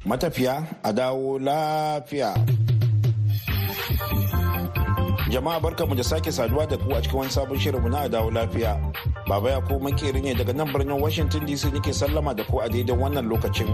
Matafiya 0.05 0.63
a 0.83 0.93
dawo 0.93 1.39
lafiya. 1.39 2.35
Jama'a 5.31 5.61
barkamu 5.61 5.95
da 5.97 6.03
sake 6.05 6.33
saduwa 6.33 6.67
da 6.69 6.77
ku 6.77 6.93
a 6.95 7.03
cikin 7.03 7.19
wani 7.19 7.31
sabon 7.31 7.59
shirinmu 7.59 7.89
na 7.91 8.09
dawo 8.09 8.31
lafiya. 8.31 8.79
Baba 9.29 9.51
ya 9.51 9.61
ko 9.61 9.79
makeri 9.79 10.23
ne 10.23 10.35
daga 10.35 10.53
nan 10.55 10.73
birnin 10.73 11.01
Washington 11.01 11.47
DC 11.47 11.73
nake 11.73 11.93
sallama 11.93 12.35
da 12.37 12.45
ku 12.45 12.61
a 12.61 12.69
daidai 12.69 12.97
wannan 12.97 13.29
lokacin. 13.29 13.69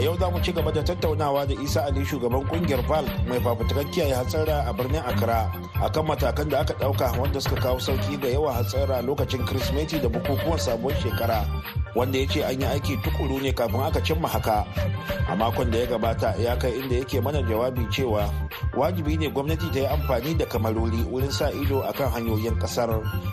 a 0.00 0.02
yau 0.02 0.16
za 0.16 0.30
mu 0.30 0.40
ci 0.40 0.52
gaba 0.52 0.70
da 0.72 0.82
tattaunawa 0.82 1.46
da 1.46 1.54
isa 1.62 1.84
ali 1.84 2.04
shugaban 2.04 2.40
ƙungiyar 2.48 2.80
val 2.88 3.04
mai 3.28 3.40
fafutukar 3.40 3.84
kiyaye 3.92 4.14
hatsara 4.14 4.64
a 4.68 4.72
birnin 4.72 5.02
accra 5.04 5.52
akan 5.82 6.06
matakan 6.06 6.48
da 6.48 6.60
aka 6.60 6.74
ɗauka 6.74 7.18
wanda 7.20 7.40
suka 7.40 7.60
kawo 7.60 7.78
sauƙi 7.78 8.16
ga 8.20 8.28
yawan 8.28 8.54
hatsara 8.54 9.02
lokacin 9.02 9.44
kirsimeti 9.46 10.00
da 10.00 10.08
bukukuwan 10.08 10.58
sabon 10.58 10.94
shekara 11.02 11.44
wanda 11.94 12.18
ya 12.18 12.26
ce 12.26 12.42
an 12.44 12.60
yi 12.60 12.66
aiki 12.66 12.96
tukuru 13.02 13.40
ne 13.40 13.52
kafin 13.52 13.80
aka 13.80 14.00
cimma 14.00 14.28
haka. 14.28 14.64
A 15.28 15.36
makon 15.36 15.70
da 15.70 15.78
ya 15.78 15.86
gabata 15.86 16.34
ya 16.38 16.56
kai 16.56 16.72
inda 16.78 16.96
yake 16.96 17.20
mana 17.20 17.42
jawabi 17.42 17.86
cewa 17.90 18.30
wajibi 18.76 19.16
ne 19.16 19.28
gwamnati 19.30 19.70
ta 19.72 19.78
yi 19.80 19.86
amfani 19.86 20.34
da 20.34 20.46
kamarori 20.46 21.02
wurin 21.10 21.30
sa 21.30 21.50
ido 21.50 21.82
akan 21.82 22.10
hanyoyin 22.12 22.58
ƙasar 22.58 22.90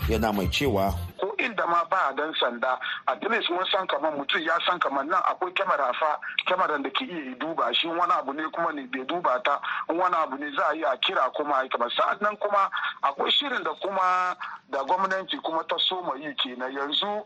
yana 0.09 0.31
mai 0.33 0.47
cewa 0.47 0.93
ko 1.19 1.33
inda 1.37 1.65
ma 1.67 1.83
ba 1.89 2.13
dan 2.15 2.33
sanda 2.39 2.77
a 3.07 3.13
least 3.29 3.49
mun 3.49 3.65
san 3.71 3.87
kamar 3.87 4.11
mutum 4.15 4.41
ya 4.41 4.57
san 4.65 4.79
kamar 4.79 5.03
nan 5.05 5.21
akwai 5.25 5.51
kyamara 5.53 5.93
fa 5.99 6.19
kyamaran 6.47 6.83
da 6.83 6.89
ke 6.89 7.05
iya 7.05 7.35
duba 7.39 7.73
shi. 7.73 7.87
Wani 7.87 8.11
abu 8.13 8.33
ne 8.33 8.43
kuma 8.53 8.71
ne 8.73 8.85
bai 8.87 9.03
duba 9.05 9.41
ta 9.43 9.59
wani 9.89 10.15
abu 10.15 10.37
ne 10.37 10.51
za 10.55 10.63
a 10.69 10.73
yi 10.75 10.83
a 10.83 10.97
kira 10.97 11.29
kuma 11.35 11.55
a 11.63 11.67
kamar. 11.69 11.89
Sa'annan 11.91 12.37
kuma 12.37 12.69
akwai 13.03 13.31
shirin 13.31 13.63
da 13.63 13.73
kuma 13.81 14.35
da 14.69 14.83
gwamnati 14.83 15.37
kuma 15.43 15.63
ta 15.67 15.75
soma 15.77 16.15
yi 16.17 16.33
kenan. 16.35 16.71
Yanzu 16.73 17.23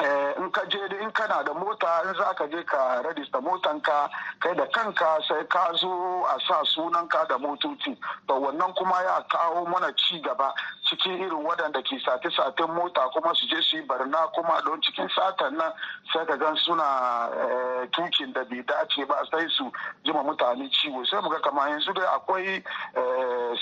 in 0.00 0.50
ka 0.50 0.62
je 0.68 0.78
in 1.02 1.10
kana 1.12 1.42
da 1.44 1.52
mota 1.54 2.02
in 2.06 2.14
za 2.14 2.32
ka 2.34 2.46
je 2.46 2.62
ka 2.64 3.02
rajista 3.02 3.40
motanka 3.40 4.08
kai 4.40 4.54
da 4.54 4.66
kanka 4.72 5.18
sai 5.28 5.44
ka 5.48 5.72
zo 5.76 6.24
a 6.24 6.38
sa 6.46 6.62
sunanka 6.64 7.28
da 7.28 7.36
motoci. 7.38 7.96
To 8.28 8.34
wannan 8.40 8.74
kuma 8.76 9.02
ya 9.04 9.20
kawo 9.28 9.66
mana 9.68 9.92
ci 9.96 10.20
gaba. 10.20 10.52
Cikin 10.90 11.22
irin 11.22 11.44
waɗanda 11.46 11.82
ke 11.82 11.98
sate-saten 12.04 12.74
mota 12.74 13.06
kuma 13.14 13.34
su 13.34 13.46
je 13.46 13.62
su 13.62 13.76
yi 13.76 13.82
barna 13.86 14.26
kuma 14.34 14.60
don 14.64 14.80
cikin 14.82 15.08
satan 15.14 15.54
nan 15.56 15.72
sai 16.12 16.26
ka 16.26 16.36
gan 16.36 16.56
suna 16.56 17.30
tukin 17.92 18.32
da 18.32 18.42
bai 18.44 18.62
dace 18.66 19.06
ba 19.06 19.22
sai 19.30 19.46
su 19.48 19.70
jima 20.04 20.22
mutane 20.22 20.66
ciwo. 20.70 21.04
Sai 21.06 21.20
muga 21.22 21.38
kamar 21.40 21.68
yanzu 21.70 21.92
dai 21.94 22.06
akwai 22.14 22.62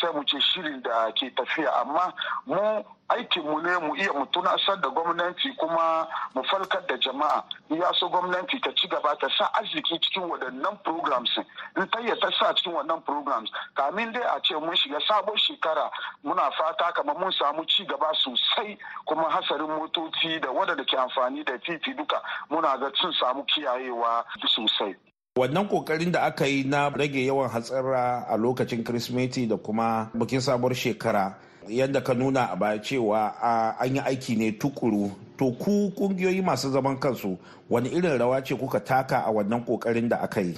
sai 0.00 0.12
mu 0.14 0.24
ce 0.24 0.40
shirin 0.40 0.80
da 0.82 1.12
ke 1.12 1.28
tafiya 1.36 1.70
amma 1.84 2.12
mu 2.46 2.82
aikinmu 3.08 3.60
ne 3.62 3.76
mu 3.78 3.94
iya 3.96 4.12
mu 4.12 4.26
tunasar 4.26 4.80
da 4.80 4.88
gwamnati 4.88 5.52
kuma 5.56 6.06
mu 6.34 6.42
falkar 6.44 6.86
da 6.86 6.96
jama'a. 6.96 7.44
Ya 7.70 7.92
so 7.94 8.08
gwamnati 8.08 8.60
ta 8.60 8.70
ci 8.74 8.88
gaba 8.88 9.16
ta 9.20 9.28
sa 9.28 9.50
arziki 9.60 9.98
cikin 10.00 10.28
waɗannan 10.28 10.76
programs. 10.84 11.30
In 11.76 11.88
ta 11.88 12.00
ta 12.20 12.30
sa 12.38 12.54
cikin 12.54 12.72
wannan 12.72 13.04
programs. 13.04 13.50
Kamin 13.76 14.12
dai 14.12 14.22
a 14.22 14.40
ce 14.42 14.54
mun 14.60 14.74
shiga 14.76 15.00
sabon 15.08 15.36
shekara 15.36 15.90
muna 16.24 16.50
fata 16.56 16.92
kamar 16.92 17.16
mun 17.18 17.32
samu 17.32 17.64
ci 17.66 17.84
gaba 17.84 18.12
sosai 18.14 18.78
kuma 19.06 19.28
hasarin 19.30 19.66
motoci 19.68 20.40
da 20.40 20.48
waɗanda 20.48 20.84
ke 20.86 20.96
amfani 20.96 21.44
da 21.44 21.58
titi 21.58 21.94
duka 21.94 22.22
muna 22.50 22.78
ga 22.78 22.90
sun 23.00 23.12
samu 23.12 23.44
kiyayewa 23.44 24.24
sosai. 24.54 24.94
Wannan 25.38 25.68
ƙoƙarin 25.68 26.12
da 26.12 26.20
aka 26.26 26.46
yi 26.46 26.64
na 26.64 26.88
rage 26.88 27.14
yawan 27.26 27.48
hatsara 27.50 28.26
a 28.28 28.36
lokacin 28.36 28.82
kirsimeti 28.84 29.46
da 29.48 29.56
kuma 29.56 30.10
bikin 30.14 30.40
sabuwar 30.40 30.74
shekara 30.74 31.34
yadda 31.68 32.00
ka 32.04 32.12
nuna 32.14 32.48
a 32.52 32.56
baya 32.56 32.78
cewa 32.78 33.34
an 33.78 33.94
yi 33.94 34.00
aiki 34.00 34.36
ne 34.36 34.52
tukuru 34.52 35.10
to 35.38 35.52
ku 35.52 35.92
kungiyoyi 35.94 36.42
masu 36.42 36.70
zaman 36.72 36.98
kansu 36.98 37.38
wani 37.70 37.88
irin 37.90 38.18
rawa 38.18 38.42
ce 38.44 38.54
kuka 38.56 38.80
taka 38.80 39.18
a 39.26 39.30
wannan 39.30 39.64
ƙoƙarin 39.64 40.08
da 40.08 40.16
aka 40.22 40.40
yi? 40.40 40.54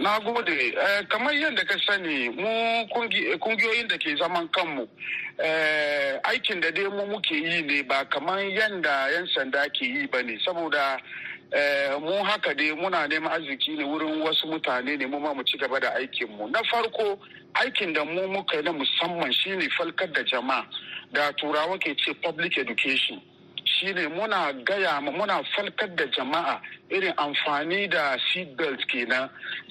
Na 0.00 0.18
gode. 0.20 0.74
kamar 1.08 1.32
yadda 1.34 1.64
ka 1.64 1.74
sani 1.86 2.28
mu 2.30 2.86
ƙungiyoyin 3.38 3.88
da 3.88 3.96
ke 3.98 4.16
zaman 4.16 4.48
kanmu 4.48 4.88
aikin 6.24 6.60
da 6.60 6.70
dai 6.70 6.88
mu 6.88 7.06
muke 7.06 7.32
yi 7.34 7.62
ne 7.62 7.82
ba 7.82 8.04
kamar 8.10 8.38
yadda 8.40 9.10
'yan 9.12 9.26
sanda 9.34 9.68
ke 9.70 9.82
yi 9.84 10.06
ba 10.06 10.22
ne 10.22 10.38
saboda 10.44 10.98
mu 12.00 12.22
haka 12.24 12.54
dai 12.54 12.72
muna 12.74 13.06
neman 13.08 13.32
arziki 13.32 13.76
ne 13.76 13.84
wurin 13.84 14.20
wasu 14.22 14.46
mutane 14.46 14.96
ne 14.98 15.06
mu 15.06 15.18
ma 15.20 15.32
mu 15.34 15.42
ci 15.44 15.56
gaba 15.58 15.78
da 15.80 15.90
aikinmu. 15.94 16.50
Na 16.50 16.60
farko 16.70 17.18
aikin 17.54 17.92
da 17.94 18.04
mu 18.04 18.26
muka 18.28 18.62
na 18.62 18.72
musamman 18.72 19.32
shine 19.32 19.68
falkar 19.78 20.10
da 20.12 20.22
jama'a 20.24 20.64
da 21.12 21.30
turawa 21.32 21.78
ke 21.78 21.94
ce 21.96 22.12
public 22.22 22.58
education. 22.58 23.20
Shine 23.80 24.08
muna 24.08 24.52
gaya 24.64 25.00
muna 25.00 25.42
falkar 25.56 25.88
da 25.96 26.04
jama'a 26.06 26.60
irin 26.90 27.12
amfani 27.16 27.88
da 27.90 28.16
seatbelt 28.32 28.86
kenan. 28.86 29.28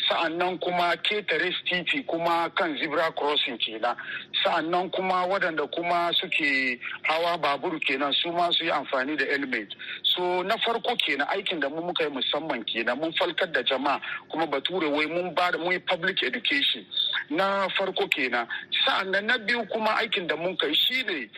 Sa'annan 0.10 0.58
kuma 0.60 0.96
ƙetare 1.04 1.54
titi 1.70 2.04
kuma 2.04 2.50
kan 2.56 2.78
zebra 2.78 3.12
crossing 3.18 3.58
kenan. 3.58 3.96
Sa'annan 4.44 4.90
kuma 4.92 5.26
waɗanda 5.28 5.68
kuma 5.72 6.12
suke 6.14 6.80
hawa 7.04 7.38
babur 7.38 7.80
kenan 7.80 8.12
su 8.14 8.32
ma 8.32 8.50
su 8.52 8.66
yi 8.66 8.72
amfani 8.72 9.18
da 9.18 9.26
helmet. 9.26 9.70
So 10.04 10.42
na 10.44 10.56
farko 10.58 10.96
kenan 10.98 11.28
aikin 11.28 11.60
da 11.62 11.70
mu 11.70 11.82
muka 11.82 12.04
yi 12.04 12.10
musamman 12.10 12.66
kenan 12.66 13.00
mun 13.00 13.14
falkar 13.14 13.52
da 13.54 13.62
jama'a. 13.64 14.00
Kuma 14.30 14.48
bature 14.48 14.90
wai 14.92 15.06
mun 15.06 15.34
ba 15.34 15.52
mun 15.58 15.72
yi 15.72 15.80
public 15.80 16.24
education. 16.24 16.86
Na 17.30 17.68
farko 17.78 18.08
kenan. 18.10 18.48
Sa'annan 18.86 19.26
na 19.26 19.38
biyu 19.38 19.66
kuma 19.72 19.96
aikin 20.02 20.28
da 20.28 20.36
mun 20.36 20.56
kai 20.58 20.74
shine 20.74 21.30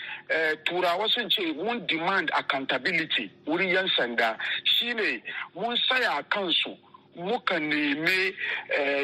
turawa 0.65 1.07
sun 1.09 1.29
ce 1.29 1.53
mun 1.55 1.85
demand 1.87 2.29
accountability 2.33 3.29
wurin 3.47 3.69
yan 3.69 3.87
sanda. 3.97 4.37
Shine 4.63 5.21
mun 5.55 5.75
saya 5.89 6.23
kansu 6.29 6.77
muka 7.15 7.59
neme 7.59 8.33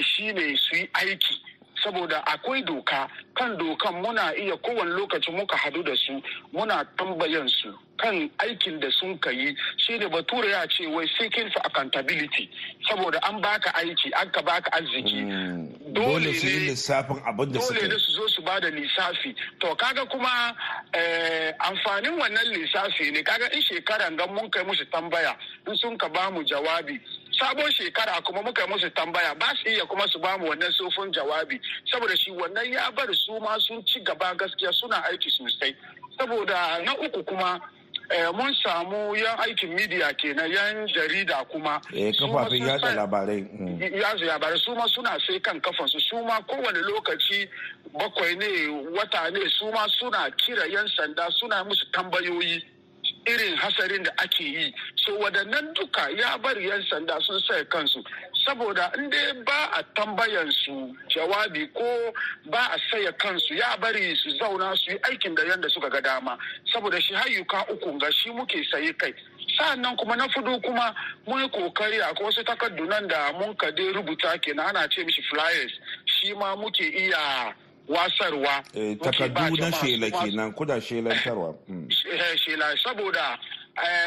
shine 0.01 0.57
su 0.57 0.75
yi 0.75 0.87
aiki. 0.93 1.35
Saboda 1.83 2.23
akwai 2.25 2.61
doka. 2.65 3.07
Kan 3.35 3.57
dokan 3.57 4.01
muna 4.01 4.33
iya 4.35 4.57
kowane 4.57 4.91
lokaci 4.91 5.31
muka 5.31 5.57
hadu 5.57 5.83
da 5.83 5.95
su 5.95 6.21
muna 6.53 6.83
tambayan 6.97 7.47
su 7.49 7.73
kan 7.97 8.29
aikin 8.39 8.79
da 8.79 8.89
sun 8.91 9.17
ka 9.19 9.29
yi. 9.29 9.55
Shi 9.77 9.97
ne 9.97 10.07
bature 10.09 10.49
ya 10.49 10.65
ce 10.67 10.85
wai 10.87 11.05
seeking 11.19 11.49
for 11.51 11.61
accountability. 11.65 12.49
Saboda 12.89 13.19
an 13.23 13.41
baka 13.41 13.69
aiki 13.73 14.11
an 14.19 14.29
ka 14.31 14.41
baka 14.41 14.69
arziki. 14.71 15.21
Dole 15.93 16.33
su 16.33 16.47
yi 16.47 16.69
lissafin 16.69 17.21
abin 17.25 17.51
da 17.53 17.59
suka 17.61 17.79
dole 17.79 17.87
ne 17.93 17.99
su 17.99 18.11
zo 18.11 18.27
su 18.27 18.41
ba 18.41 18.59
da 18.59 18.67
lissafi. 18.69 19.35
To 19.59 19.75
kaga 19.75 20.05
kuma 20.05 20.53
amfanin 21.59 22.17
wannan 22.19 22.47
lissafi 22.53 23.11
ne. 23.11 23.23
Kaga 23.23 23.47
in 23.55 23.61
shekaran 23.61 24.17
gan 24.17 24.33
mun 24.33 24.49
kai 24.49 24.63
musu 24.63 24.85
tambaya 24.91 25.35
in 25.67 25.75
sun 25.77 25.97
ka 25.97 26.07
ba 26.09 26.29
mu 26.31 26.43
jawabi 26.43 26.99
sabon 27.39 27.71
shekara 27.71 28.21
kuma 28.23 28.41
muka 28.43 28.67
musu 28.67 28.89
tambaya 28.91 29.33
ba 29.39 29.47
su 29.63 29.69
iya 29.69 29.85
kuma 29.85 30.07
su 30.07 30.19
ba 30.19 30.37
mu 30.37 30.47
wannan 30.49 30.71
sofin 30.73 31.11
jawabi. 31.13 31.59
Saboda 31.91 32.15
shi 32.17 32.31
wannan 32.31 32.65
ya 32.71 32.91
bar 32.91 33.07
su 33.13 33.39
ma 33.39 33.57
sun 33.59 33.83
ci 33.85 33.99
gaba 34.01 34.33
gaskiya 34.35 34.71
suna 34.73 35.03
aiki 35.09 35.29
sosai. 35.29 35.75
Saboda 36.19 36.83
na 36.85 36.93
uku 36.97 37.23
kuma 37.23 37.59
mun 38.33 38.53
samu 38.63 39.15
yan 39.15 39.37
aikin 39.39 39.73
media 39.73 40.13
kenan 40.13 40.51
yan 40.51 40.87
jarida 40.87 41.45
kuma. 41.49 41.79
Kafafen 41.89 42.67
yada 42.67 42.95
labarai 42.95 43.47
yada 43.79 44.25
labarai 44.25 44.59
su 44.59 44.75
ma 44.75 44.85
suna 44.87 45.17
sai 45.25 45.39
kan 45.39 45.59
kafansu. 45.61 45.99
Su 45.99 46.15
ma 46.23 46.41
kowane 46.41 46.81
lokaci 46.83 47.47
bakwai 47.93 48.35
ne 48.37 48.67
wata 48.97 49.31
ne 49.31 49.39
su 49.49 49.71
ma 49.71 49.87
suna 49.87 50.29
kira 50.37 50.67
yan 50.67 50.87
sanda 50.95 51.27
suna 51.31 51.63
musu 51.63 51.85
tambayoyi. 51.91 52.61
Irin 53.27 53.55
hasarin 53.57 54.03
da 54.03 54.11
ake 54.23 54.43
yi. 54.43 54.73
So 54.95 55.17
waɗannan 55.19 55.73
duka 55.75 56.09
ya 56.17 56.37
bari 56.37 56.67
'yan 56.67 56.83
sanda 56.89 57.19
sun 57.21 57.39
sai 57.47 57.63
kansu. 57.65 58.03
Saboda 58.45 58.91
in 58.97 59.09
dai 59.09 59.33
ba 59.45 59.69
a 59.77 59.83
tambayan 59.95 60.51
su 60.51 60.95
jawabi 61.09 61.67
ko 61.73 62.13
ba 62.49 62.71
a 62.73 62.77
saya 62.91 63.11
kansu 63.13 63.53
ya 63.55 63.77
bari 63.77 64.15
su 64.15 64.29
zauna 64.39 64.75
su 64.75 64.91
yi 64.91 64.97
aikin 65.09 65.35
da 65.35 65.43
yadda 65.43 65.69
suka 65.69 65.89
ga 65.89 66.01
dama. 66.01 66.37
Saboda 66.73 66.99
shi 67.01 67.13
hayyuka 67.13 67.65
uku 67.71 67.97
ga 67.99 68.11
shi 68.11 68.29
muke 68.31 68.63
sayi 68.71 68.93
kai. 68.97 69.13
Sa'annan 69.57 69.97
kuma 69.97 70.15
na 70.15 70.27
fudu 70.29 70.59
kuma 70.61 70.93
mun 71.27 71.41
yi 71.41 71.47
ƙoƙari 71.49 71.99
a 72.01 72.13
wasu 72.23 72.43
takardu 72.43 72.87
nan 72.87 73.07
da 73.07 73.31
mun 73.33 73.53
kade 73.55 73.93
rubuta 73.93 74.37
kenan 74.41 74.69
ana 74.75 74.87
ce 74.89 75.03
mishi 75.03 75.21
flyers. 75.29 75.71
Shi 76.05 76.33
ma 76.33 76.55
muke 76.55 76.81
iya 76.83 77.53
wasarwa. 77.87 78.63
takardu 79.03 79.57
na 79.57 79.71
shela 79.71 80.11
kenan 80.11 80.53
kuda 80.53 80.81
shelantarwa. 80.81 81.55
shela 82.43 82.75
saboda 82.83 83.37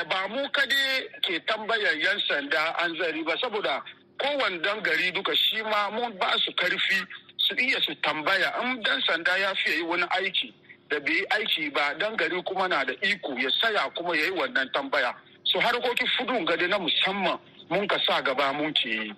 ba 0.08 0.28
mu 0.28 0.48
kade 0.52 1.08
ke 1.22 1.40
tambayar 1.46 1.96
yan 1.96 2.20
sanda 2.28 2.74
an 2.82 2.94
zari 2.96 3.22
ba 3.24 3.36
saboda 3.40 3.82
kowane 4.18 4.62
dan 4.62 4.80
gari 4.82 5.10
duka 5.12 5.34
shi 5.36 5.62
ma 5.62 5.90
mun 5.90 6.12
ba 6.18 6.32
su 6.38 6.52
ƙarfi 6.52 7.06
su 7.38 7.54
iya 7.56 7.80
su 7.80 7.94
tambaya 8.02 8.52
in 8.62 8.82
dan 8.82 9.00
sanda 9.06 9.36
ya 9.38 9.54
fiye 9.54 9.76
yi 9.76 9.82
wani 9.82 10.04
aiki 10.10 10.52
da 10.88 11.00
bai 11.00 11.12
yi 11.14 11.26
aiki 11.30 11.70
ba 11.72 11.94
dan 11.98 12.16
gari 12.16 12.42
kuma 12.44 12.68
na 12.68 12.84
da 12.84 12.92
iko 13.02 13.32
ya 13.38 13.50
saya 13.60 13.90
kuma 13.96 14.16
ya 14.16 14.24
yi 14.24 14.30
wannan 14.30 14.70
tambaya 14.72 15.14
su 15.44 15.58
harkokin 15.58 16.06
fudun 16.18 16.44
gade 16.44 16.66
na 16.68 16.78
musamman 16.78 17.38
mun 17.74 17.88
ka 17.88 17.98
sa 18.06 18.22
gaba 18.22 18.52
mun 18.52 18.72
yi. 18.84 19.12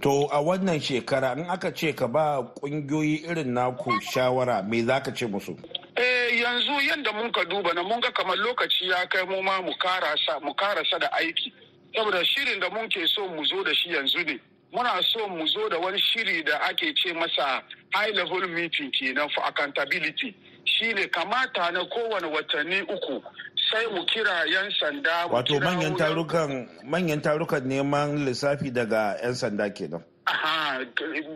To 0.00 0.24
a 0.32 0.40
wannan 0.42 0.80
shekara 0.80 1.36
in 1.36 1.44
aka 1.50 1.70
ce 1.72 1.92
ka 1.92 2.06
ba 2.08 2.42
kungiyoyi 2.56 3.28
irin 3.28 3.52
naku 3.54 3.90
shawara 4.00 4.62
me 4.66 4.82
za 4.84 5.00
ka 5.00 5.10
ce 5.12 5.26
musu? 5.26 5.52
Eh 5.96 6.40
yanzu 6.40 6.72
yadda 6.88 7.12
mun 7.12 7.30
ka 7.32 7.44
duba 7.44 7.74
na 7.74 7.82
mun 7.82 8.00
ga 8.00 8.10
kamar 8.12 8.36
lokaci 8.36 8.88
ya 8.88 9.04
kai 9.08 9.24
mu 9.26 9.42
ma 9.42 9.60
mu 9.60 9.72
karasa 9.76 10.98
da 10.98 11.08
aiki. 11.20 11.52
Saboda 11.94 12.24
shirin 12.24 12.60
da 12.60 12.70
mun 12.70 12.88
ke 12.88 13.04
so 13.06 13.28
mu 13.28 13.44
zo 13.44 13.62
da 13.62 13.74
shi 13.74 13.90
yanzu 13.90 14.24
ne. 14.24 14.40
Muna 14.72 15.02
so 15.02 15.28
mu 15.28 15.46
zo 15.46 15.68
da 15.68 15.78
wani 15.78 15.98
shiri 16.00 16.42
da 16.44 16.56
ake 16.68 16.94
ce 16.96 17.12
masa 17.12 17.60
high 17.92 18.10
level 18.14 18.48
meeting 18.48 18.90
kenan 18.92 19.28
for 19.34 19.44
accountability. 19.44 20.34
shine 20.68 21.08
kamata 21.08 21.70
na 21.72 21.84
kowane 21.84 22.26
watanni 22.26 22.80
uku 22.82 23.22
sai 23.70 23.86
mu 23.92 24.04
kira 24.06 24.44
'yan 24.48 24.70
sanda 24.80 25.26
wato 25.28 25.60
manyan 25.60 25.96
tarukan 25.96 26.68
manyan 26.84 27.20
tarukan 27.20 27.60
neman 27.64 28.24
lissafi 28.24 28.70
daga 28.72 29.16
'yan 29.22 29.34
sanda 29.36 29.68
kenan. 29.70 30.00
Aha 30.26 30.80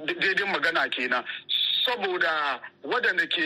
daidai 0.07 0.47
magana 0.49 0.88
kenan. 0.88 1.25
Saboda 1.85 2.61
waɗanda 2.85 3.27
ke 3.29 3.42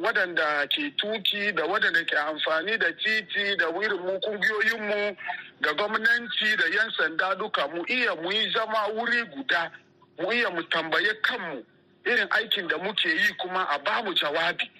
waɗanda 0.00 0.66
ke 0.70 0.92
tuƙi 0.96 1.52
da 1.54 1.64
waɗanda 1.66 2.00
ke 2.06 2.16
amfani 2.16 2.78
da 2.78 2.86
titi 2.96 3.56
da 3.58 3.66
irin 3.68 4.00
mu 4.00 4.14
kungiyoyinmu 4.20 5.16
da 5.60 5.72
gwamnati 5.74 6.56
da 6.56 6.66
'yan 6.72 6.90
sanda 6.96 7.34
duka 7.38 7.68
mu 7.68 7.84
iya 7.88 8.14
mu 8.16 8.30
yi 8.32 8.50
zama 8.54 8.88
wuri 8.94 9.24
guda 9.34 9.70
mu 10.18 10.30
iya 10.32 10.48
mu 10.50 10.62
tambaye 10.70 11.10
kanmu 11.22 11.64
irin 12.06 12.28
aikin 12.30 12.68
da 12.68 12.78
muke 12.78 13.08
yi 13.08 13.28
kuma 13.38 13.64
a 13.68 13.78
ba 13.78 14.02
mu 14.04 14.14
jawabi. 14.14 14.70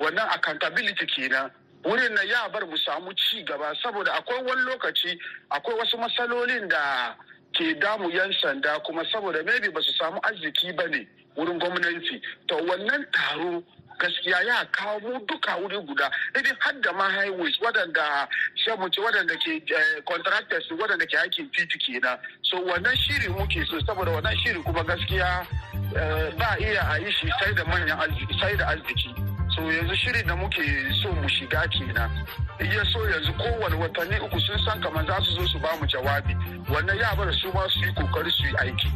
Wannan 0.00 0.28
accountability 0.34 1.06
kenan. 1.06 1.50
Wurin 1.84 2.12
na 2.14 2.22
ya 2.22 2.48
bar 2.48 2.66
mu 2.66 2.76
samu 2.78 3.12
ci 3.14 3.42
gaba 3.44 3.74
saboda 3.82 4.12
akwai 4.14 4.42
wani 4.44 4.62
lokaci 4.62 5.18
akwai 5.50 5.76
wasu 5.78 5.98
matsalolin 5.98 6.68
da 6.68 7.14
ke 7.52 7.74
damu 7.80 8.10
'yan 8.10 8.32
sanda 8.40 8.78
kuma 8.86 9.04
saboda 9.12 9.42
maybe 9.44 9.68
ba 9.70 9.80
su 9.82 9.92
samu 9.98 10.20
arziki 10.22 10.72
ba 10.76 10.86
ne 10.88 11.06
wurin 11.36 11.58
gwamnati. 11.58 12.20
To 12.48 12.56
wannan 12.56 13.04
taro 13.12 13.62
gaskiya 13.98 14.40
ya 14.46 14.64
kawo 14.72 15.00
mu 15.00 15.18
duka 15.26 15.56
wuri 15.60 15.78
guda. 15.86 16.10
Idan 16.38 16.56
har 16.60 16.72
da 16.80 16.92
ma 16.92 17.08
highways 17.10 17.56
waɗanda 17.60 18.28
shamuci 18.56 19.00
waɗanda 19.00 19.36
ke 19.38 19.62
contractors 20.04 20.64
waɗanda 20.70 21.06
ke 21.06 21.16
aikin 21.18 21.48
titi 21.52 21.78
kenan. 21.78 22.18
So 22.42 22.56
wannan 22.60 22.96
shiri 22.96 23.28
muke 23.28 23.64
so 23.66 23.78
saboda 23.86 24.10
wannan 24.12 24.36
shiri 24.44 24.62
kuma 24.64 24.82
gaskiya 24.84 25.46
ba 26.38 26.56
iya 26.60 26.82
a 26.90 26.98
yi 27.00 27.10
shi 27.12 27.28
sai 27.40 27.52
da 27.54 27.64
manyan 27.64 27.98
arziki 28.00 28.34
sai 28.40 28.56
da 28.56 28.66
arziki. 28.74 29.14
So 29.62 29.70
yanzu 29.70 29.94
shiri 29.96 30.22
da 30.26 30.34
muke 30.36 30.62
so 31.02 31.08
mu 31.14 31.28
shiga 31.28 31.62
kenan. 31.70 32.10
Iya 32.60 32.82
so 32.90 32.98
yanzu 33.06 33.32
kowane 33.38 33.76
watanni 33.78 34.18
uku 34.20 34.40
sun 34.40 34.58
san 34.66 34.80
kamar 34.82 35.06
za 35.06 35.20
su 35.22 35.30
zo 35.38 35.46
su 35.46 35.58
ba 35.58 35.68
mu 35.80 35.86
jawabi. 35.86 36.34
Wannan 36.68 36.98
ya 36.98 37.14
bar 37.16 37.30
su 37.32 37.46
ma 37.54 37.62
su 37.68 37.78
yi 37.80 37.92
ƙoƙari 37.94 38.30
su 38.30 38.44
yi 38.46 38.54
aiki. 38.58 38.88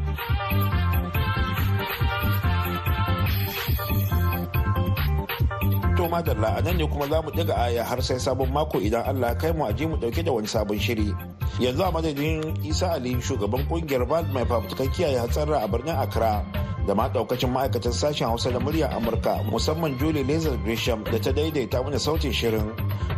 To 5.96 6.09
madalla 6.09 6.59
a 6.59 6.62
nan 6.62 6.76
ne 6.76 6.87
kuma 6.88 7.07
za 7.07 7.22
mu 7.22 7.31
ɗiga 7.31 7.55
aya 7.57 7.85
har 7.85 8.02
sai 8.02 8.18
sabon 8.18 8.50
mako 8.52 8.79
idan 8.81 9.05
allah 9.07 9.38
kai 9.38 9.52
mu 9.52 9.64
aje 9.66 9.87
mu 9.87 9.96
ɗauke 9.96 10.22
da 10.24 10.33
wani 10.33 10.48
sabon 10.48 10.79
shiri. 10.81 11.14
Yanzu 11.62 11.83
a 11.87 11.92
madadin 11.92 12.42
isa 12.66 12.90
ali 12.92 13.14
shugaban 13.22 13.62
ƙungiyar 13.70 14.07
bald 14.09 14.33
mai 14.35 14.44
fafutukan 14.44 14.90
kiyaye 14.92 15.18
hatsarra 15.18 15.62
a 15.62 15.68
birnin 15.68 15.94
accra. 15.96 16.65
Da 16.87 16.94
ma 16.94 17.09
daukacin 17.09 17.51
ma'aikatan 17.51 17.92
sashen 17.92 18.29
hausa 18.29 18.51
da 18.53 18.59
murya 18.61 18.88
amurka 18.96 19.42
musamman 19.51 19.99
julie 19.99 20.22
lazar 20.25 20.57
gresham 20.64 21.03
da 21.05 21.18
ta 21.18 21.33
daidaita 21.33 21.83
mana 21.83 21.99
sautin 21.99 22.33
shirin. 22.33 22.70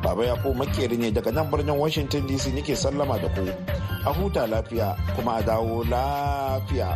Baba 0.03 0.25
ya 0.25 0.35
ko 0.43 0.55
makeri 0.55 0.97
ne 0.99 1.11
daga 1.11 1.31
nan 1.33 1.51
birnin 1.51 1.77
washington 1.77 2.23
dc 2.29 2.45
nake 2.55 2.73
sallama 2.77 3.19
da 3.23 3.29
ku. 3.35 3.45
A 4.09 4.13
huta 4.17 4.47
lafiya 4.47 4.97
kuma 5.17 5.33
a 5.39 5.43
dawo 5.43 5.85
lafiya. 5.85 6.89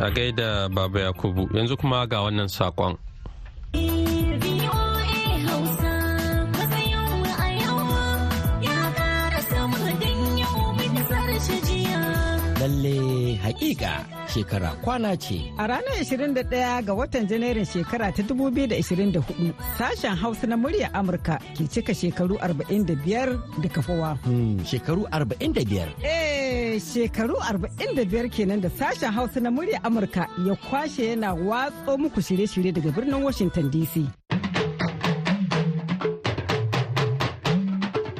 A 0.00 0.08
gaida 0.10 0.68
baba 0.68 1.00
yakubu 1.00 1.46
yanzu 1.56 1.76
kuma 1.76 2.06
ga 2.06 2.18
wannan 2.24 2.48
saƙon 2.48 2.96
lalle 12.60 13.34
hakika 13.42 14.04
shekara 14.30 14.70
kwana 14.84 15.16
ce. 15.16 15.38
A 15.58 15.66
ranar 15.66 15.98
21 16.02 16.82
ga 16.86 16.94
watan 16.94 17.26
Janairun 17.28 17.64
shekara 17.64 18.12
ta 18.12 18.22
2024 18.22 19.52
sashen 19.78 20.14
Hausa 20.16 20.46
na 20.46 20.56
murya 20.56 20.88
Amurka 20.94 21.38
ke 21.56 21.66
cika 21.68 21.92
shekaru 21.94 22.38
45 22.38 23.38
da 23.62 23.68
kafawa. 23.68 24.16
Hmm, 24.24 24.58
shekaru 24.64 25.04
45? 25.10 25.88
Eh, 26.04 26.78
shekaru 26.80 27.36
45 27.36 28.28
kenan 28.30 28.60
da 28.60 28.68
sashen 28.70 29.12
Hausa 29.12 29.40
na 29.40 29.50
murya 29.50 29.82
Amurka 29.84 30.28
ya 30.46 30.54
kwashe 30.56 31.06
yana 31.10 31.34
watso 31.34 31.98
muku 31.98 32.20
shirye-shirye 32.22 32.72
daga 32.72 32.90
birnin 32.92 33.22
Washington 33.22 33.70
DC. 33.70 34.06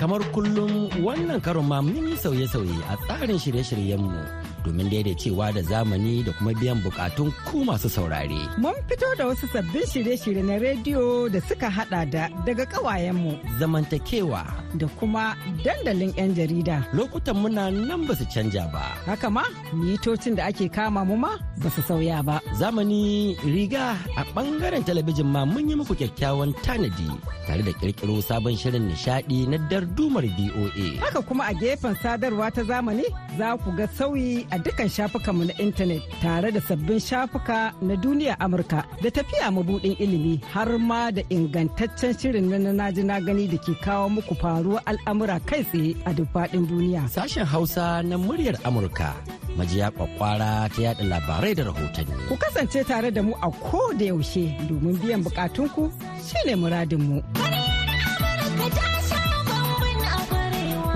kamar 0.01 0.25
kullum 0.33 0.88
wannan 1.05 1.44
karon 1.44 1.68
ma 1.68 1.85
mun 1.85 2.09
yi 2.09 2.16
sauye-sauye 2.16 2.73
a 2.88 2.96
tsarin 3.05 3.37
shirye-shiryenmu 3.37 4.50
domin 4.64 4.90
daidaicewa 4.90 5.53
da 5.55 5.62
zamani 5.62 6.23
da 6.27 6.33
kuma 6.33 6.53
biyan 6.61 6.83
bukatun 6.85 7.33
ku 7.46 7.64
masu 7.64 7.88
saurare. 7.88 8.40
Mun 8.59 8.75
fito 8.88 9.07
da 9.18 9.27
wasu 9.27 9.46
sabbin 9.53 9.83
shirye-shirye 9.87 10.42
na 10.42 10.59
rediyo 10.59 11.29
da 11.33 11.40
suka 11.40 11.70
hada 11.70 12.05
da 12.07 12.29
daga 12.46 12.66
kawayenmu. 12.66 13.33
Zamantakewa. 13.59 14.42
Da 14.79 14.87
kuma 14.99 15.35
dandalin 15.64 16.12
'yan 16.16 16.35
jarida. 16.35 16.77
Lokutan 16.92 17.37
muna 17.42 17.70
nan 17.70 18.07
ba 18.07 18.14
su 18.14 18.25
canja 18.33 18.64
ba. 18.73 18.85
Haka 19.07 19.29
ma, 19.31 19.44
mitocin 19.75 20.35
da 20.37 20.44
ake 20.51 20.68
kama 20.68 21.05
mu 21.09 21.16
ma 21.16 21.33
ba 21.62 21.68
su 21.75 21.83
sauya 21.83 22.18
ba. 22.29 22.37
Zamani 22.59 23.37
riga 23.44 23.96
a 24.16 24.23
ɓangaren 24.35 24.85
talabijin 24.87 25.27
ma 25.35 25.42
mun 25.44 25.68
yi 25.68 25.75
muku 25.79 25.94
kyakkyawan 26.01 26.51
tanadi 26.64 27.09
tare 27.46 27.62
da 27.66 27.73
kirkiro 27.81 28.16
sabon 28.29 28.55
shirin 28.61 28.85
nishadi 28.88 29.46
na 29.51 29.57
dardumar 29.70 30.23
BOA. 30.37 30.87
Haka 31.03 31.20
kuma 31.29 31.44
a 31.51 31.55
gefen 31.61 31.94
sadarwa 32.03 32.46
ta 32.55 32.62
zamani 32.62 33.05
za 33.38 33.57
ku 33.62 33.70
ga 33.79 33.87
sauyi 33.96 34.46
a 34.51 34.59
dukkan 34.59 34.89
shafukanmu 34.91 35.45
na 35.47 35.55
intanet 35.63 36.03
tare 36.23 36.51
da 36.53 36.61
sabbin 36.61 36.99
shafuka 37.01 37.73
na 37.83 37.95
duniya 37.97 38.35
Amurka 38.41 38.85
da 39.03 39.11
tafiya 39.11 39.51
mabudin 39.51 39.97
ilimi 39.99 40.41
har 40.53 40.69
ma 40.79 41.11
da 41.11 41.23
ingantaccen 41.31 42.15
shirin 42.19 42.51
na 42.51 42.73
na 42.73 42.91
ji 42.91 43.03
na 43.03 43.21
gani 43.21 43.47
da 43.47 43.59
ke 43.59 43.75
kawo 43.85 44.09
muku 44.11 44.35
faruwar 44.43 44.83
al'amura 44.91 45.39
kai 45.47 45.63
tsaye 45.63 45.95
a 46.07 46.11
duk 46.15 46.29
faɗin 46.35 46.67
duniya. 46.67 47.03
Sashen 47.15 47.47
Hausa 47.47 48.03
na 48.03 48.17
muryar 48.19 48.57
Amurka 48.67 49.15
majiya 49.57 49.91
kwakwara 49.95 50.67
ta 50.75 50.83
yada 50.83 51.05
labarai 51.05 51.55
da 51.55 51.63
rahotanni. 51.71 52.15
Ku 52.29 52.35
kasance 52.37 52.83
tare 52.87 53.11
da 53.11 53.23
mu 53.23 53.35
a 53.43 53.51
ko 53.51 53.93
da 53.99 54.05
yaushe 54.11 54.45
domin 54.69 54.97
biyan 54.99 55.23
bukatunku 55.23 55.91
shine 56.27 56.55
muradinmu. 56.59 57.23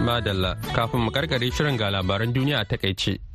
Madalla 0.05 0.51
kafin 0.75 1.01
mu 1.01 1.11
karkare 1.11 1.49
shirin 1.55 1.77
ga 1.79 1.89
labaran 1.95 2.33
duniya 2.35 2.61
a 2.61 2.65
taƙaice. 2.65 3.34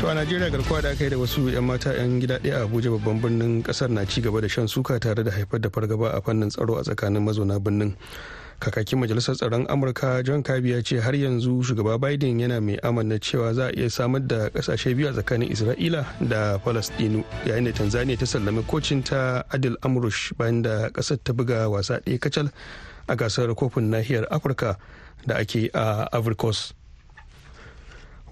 To 0.00 0.08
a 0.08 0.14
Najeriya 0.14 0.50
garkuwa 0.50 0.82
da 0.82 0.90
aka 0.90 1.04
yi 1.04 1.10
da 1.10 1.18
wasu 1.18 1.50
'yan 1.52 1.64
mata 1.64 1.92
'yan 1.92 2.20
gida 2.20 2.38
ɗaya 2.38 2.56
a 2.56 2.64
Abuja 2.64 2.88
babban 2.90 3.20
birnin 3.20 3.62
ƙasar 3.62 3.90
na 3.90 4.04
ci 4.08 4.20
gaba 4.22 4.40
da 4.40 4.48
shan 4.48 4.66
suka 4.68 4.98
tare 4.98 5.22
da 5.22 5.30
haifar 5.30 5.60
da 5.60 5.68
fargaba 5.68 6.16
a 6.16 6.20
fannin 6.22 6.48
tsaro 6.48 6.80
a 6.80 6.82
tsakanin 6.82 7.20
mazauna 7.20 7.60
birnin. 7.60 7.92
Kakakin 8.60 8.96
Majalisar 9.00 9.36
Tsaron 9.36 9.66
Amurka 9.68 10.24
John 10.24 10.42
Kirby 10.42 10.70
ya 10.72 10.80
ce 10.82 11.00
har 11.00 11.12
yanzu 11.12 11.60
shugaba 11.64 12.00
Biden 12.00 12.40
yana 12.40 12.60
mai 12.64 12.76
amanna 12.82 13.20
cewa 13.20 13.52
za 13.54 13.68
a 13.68 13.72
iya 13.76 13.90
samar 13.90 14.20
da 14.20 14.48
ƙasashe 14.48 14.96
biyu 14.96 15.08
a 15.08 15.12
tsakanin 15.12 15.52
Isra'ila 15.52 16.04
da 16.28 16.56
Falastinu 16.64 17.20
yayin 17.44 17.64
da 17.68 17.72
Tanzania 17.72 18.16
ta 18.16 18.24
sallami 18.24 18.64
kocin 18.64 19.04
ta 19.04 19.44
Adil 19.52 19.76
Amrush 19.84 20.32
bayan 20.36 20.62
da 20.62 20.88
ƙasar 20.88 21.20
ta 21.24 21.32
buga 21.32 21.68
wasa 21.68 22.00
ɗaya 22.00 22.18
kacal 22.20 22.48
a 23.08 23.16
gasar 23.16 23.52
kofin 23.54 23.92
nahiyar 23.92 24.24
Afirka 24.32 24.76
da 25.26 25.36
ake 25.36 25.68
a 25.74 26.08
Ivory 26.12 26.36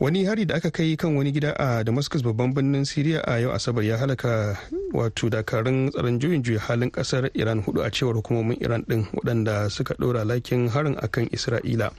wani 0.01 0.25
hari 0.25 0.45
da 0.47 0.55
aka 0.63 0.71
kai 0.71 0.95
kan 0.97 1.17
wani 1.19 1.33
gida 1.35 1.53
a 1.59 1.83
damascus 1.85 2.23
babban 2.23 2.55
birnin 2.55 2.85
syria 2.87 3.19
a 3.27 3.41
yau 3.43 3.51
asabar 3.53 3.83
ya 3.85 3.99
halaka 3.99 4.55
wato 4.95 5.27
dakarun 5.31 5.91
tsaron 5.91 6.19
juyin 6.23 6.43
juya 6.43 6.61
halin 6.61 6.91
ƙasar 6.91 7.31
iran 7.35 7.63
huɗu 7.67 7.83
a 7.83 7.91
cewar 7.91 8.15
hukumomin 8.15 8.57
iran 8.63 8.85
din 8.89 9.07
waɗanda 9.13 9.67
suka 9.71 9.95
ɗora 9.99 10.23
lakin 10.25 10.69
harin 10.71 10.95
akan 11.03 11.27
isra'ila 11.35 11.91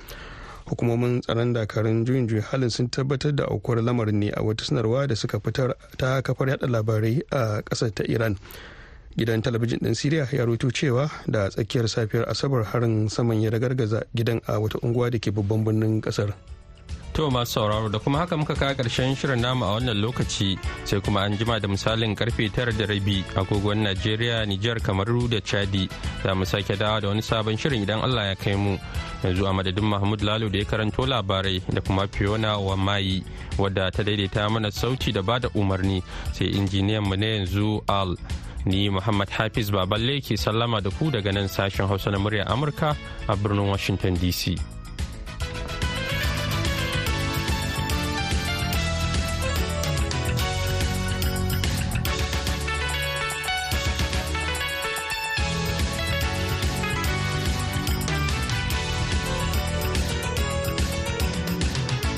hukumomin 0.71 1.19
tsaron 1.21 1.51
dakarun 1.53 2.05
juyin 2.07 2.27
juya 2.27 2.41
halin 2.47 2.69
sun 2.71 2.87
tabbatar 2.87 3.35
da 3.35 3.43
aukuwar 3.51 3.83
lamarin 3.83 4.15
ne 4.19 4.31
a 4.31 4.39
wata 4.43 4.63
sanarwa 4.63 5.03
da 5.07 5.15
suka 5.15 5.39
fitar 5.43 5.75
ta 5.99 6.21
kafar 6.23 6.49
yada 6.55 6.67
labarai 6.71 7.19
a 7.35 7.59
ƙasar 7.67 7.91
ta 7.91 8.03
iran 8.07 8.39
gidan 9.19 9.43
talabijin 9.43 9.83
ɗin 9.83 9.95
syria 9.95 10.23
ya 10.31 10.45
rubuto 10.47 10.71
cewa 10.71 11.11
da 11.27 11.49
tsakiyar 11.51 11.91
safiyar 11.91 12.23
asabar 12.31 12.63
harin 12.63 13.09
saman 13.11 13.41
ya 13.43 13.51
ragargaza 13.51 14.07
gidan 14.15 14.39
a 14.47 14.55
wata 14.55 14.79
unguwa 14.79 15.11
da 15.11 15.19
ke 15.19 15.35
babban 15.35 15.67
birnin 15.67 15.99
ƙasar. 15.99 16.31
To 17.13 17.29
masu 17.29 17.51
sauraro 17.59 17.89
da 17.89 17.99
kuma 17.99 18.17
haka 18.19 18.37
muka 18.37 18.55
kawo 18.55 18.73
ƙarshen 18.75 19.15
shirin 19.15 19.41
namu 19.41 19.65
a 19.65 19.73
wannan 19.79 19.97
lokaci 20.01 20.57
sai 20.85 20.99
kuma 21.01 21.21
an 21.21 21.35
jima 21.37 21.59
da 21.59 21.67
misalin 21.67 22.15
ƙarfe 22.15 22.53
tara 22.53 22.71
da 22.71 22.85
rabi 22.85 23.23
agogon 23.35 23.83
Najeriya, 23.83 24.45
Nijar, 24.47 24.79
Kamaru 24.79 25.27
da 25.29 25.41
Chadi 25.41 25.89
za 26.23 26.35
mu 26.35 26.45
sake 26.45 26.77
dawa 26.77 27.01
da 27.01 27.07
wani 27.07 27.21
sabon 27.21 27.57
shirin 27.57 27.83
idan 27.83 28.03
Allah 28.03 28.29
ya 28.29 28.35
kai 28.35 28.55
mu. 28.55 28.77
Yanzu 29.23 29.45
a 29.49 29.51
madadin 29.51 29.83
Mahmud 29.83 30.21
Lalo 30.21 30.49
da 30.49 30.59
ya 30.59 30.65
karanto 30.65 31.05
labarai 31.05 31.61
da 31.73 31.81
kuma 31.81 32.07
Fiona 32.07 32.55
Wamayi 32.57 33.23
wadda 33.57 33.91
ta 33.91 34.03
daidaita 34.03 34.49
mana 34.49 34.69
sauti 34.71 35.11
da 35.11 35.21
ba 35.21 35.39
da 35.39 35.49
umarni 35.49 36.01
sai 36.31 36.51
injiniyan 36.53 37.03
mu 37.03 37.15
na 37.17 37.25
yanzu 37.25 37.81
Al. 37.89 38.15
Ni 38.65 38.87
Muhammad 38.89 39.29
Hafiz 39.29 39.71
Baballe 39.71 40.21
ke 40.21 40.37
sallama 40.37 40.81
da 40.81 40.89
ku 40.91 41.09
daga 41.11 41.33
nan 41.33 41.47
sashen 41.49 41.87
Hausa 41.87 42.11
na 42.11 42.17
murya 42.19 42.45
Amurka 42.45 42.95
a 43.27 43.35
birnin 43.35 43.67
Washington 43.67 44.15
DC. 44.15 44.78